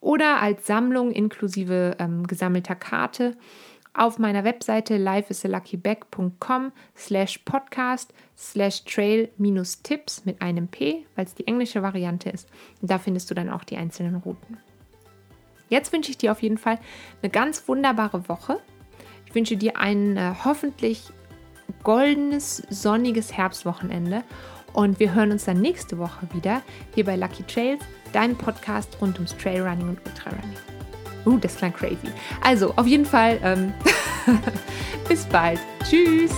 Oder 0.01 0.41
als 0.41 0.65
Sammlung 0.65 1.11
inklusive 1.11 1.97
ähm, 1.99 2.25
gesammelter 2.25 2.75
Karte 2.75 3.35
auf 3.93 4.17
meiner 4.17 4.43
Webseite 4.43 4.97
lifeisalaluckyback.com 4.97 6.71
slash 6.95 7.39
podcast 7.39 8.13
slash 8.37 8.85
trail 8.85 9.29
minus 9.37 9.81
Tipps 9.81 10.25
mit 10.25 10.41
einem 10.41 10.67
P, 10.69 11.05
weil 11.15 11.25
es 11.25 11.35
die 11.35 11.47
englische 11.47 11.83
Variante 11.83 12.29
ist. 12.29 12.47
Und 12.81 12.89
da 12.89 12.97
findest 12.97 13.29
du 13.29 13.35
dann 13.35 13.49
auch 13.49 13.63
die 13.63 13.77
einzelnen 13.77 14.15
Routen. 14.15 14.57
Jetzt 15.69 15.93
wünsche 15.93 16.11
ich 16.11 16.17
dir 16.17 16.31
auf 16.31 16.41
jeden 16.41 16.57
Fall 16.57 16.79
eine 17.21 17.29
ganz 17.29 17.67
wunderbare 17.67 18.27
Woche. 18.27 18.59
Ich 19.25 19.35
wünsche 19.35 19.55
dir 19.55 19.77
ein 19.77 20.17
äh, 20.17 20.33
hoffentlich 20.43 21.03
goldenes, 21.83 22.63
sonniges 22.69 23.37
Herbstwochenende 23.37 24.23
und 24.73 24.99
wir 24.99 25.13
hören 25.13 25.31
uns 25.31 25.45
dann 25.45 25.61
nächste 25.61 25.97
Woche 25.97 26.27
wieder 26.33 26.61
hier 26.95 27.05
bei 27.05 27.15
Lucky 27.15 27.43
Trails, 27.43 27.81
deinem 28.11 28.35
Podcast 28.35 28.97
rund 29.01 29.15
ums 29.15 29.35
Trailrunning 29.37 29.89
und 29.89 29.99
Ultrarunning. 30.05 30.57
Uh, 31.25 31.37
das 31.37 31.57
klang 31.57 31.73
crazy. 31.73 31.97
Also, 32.41 32.73
auf 32.75 32.87
jeden 32.87 33.05
Fall, 33.05 33.39
ähm, 33.43 33.73
bis 35.07 35.25
bald. 35.25 35.59
Tschüss. 35.83 36.31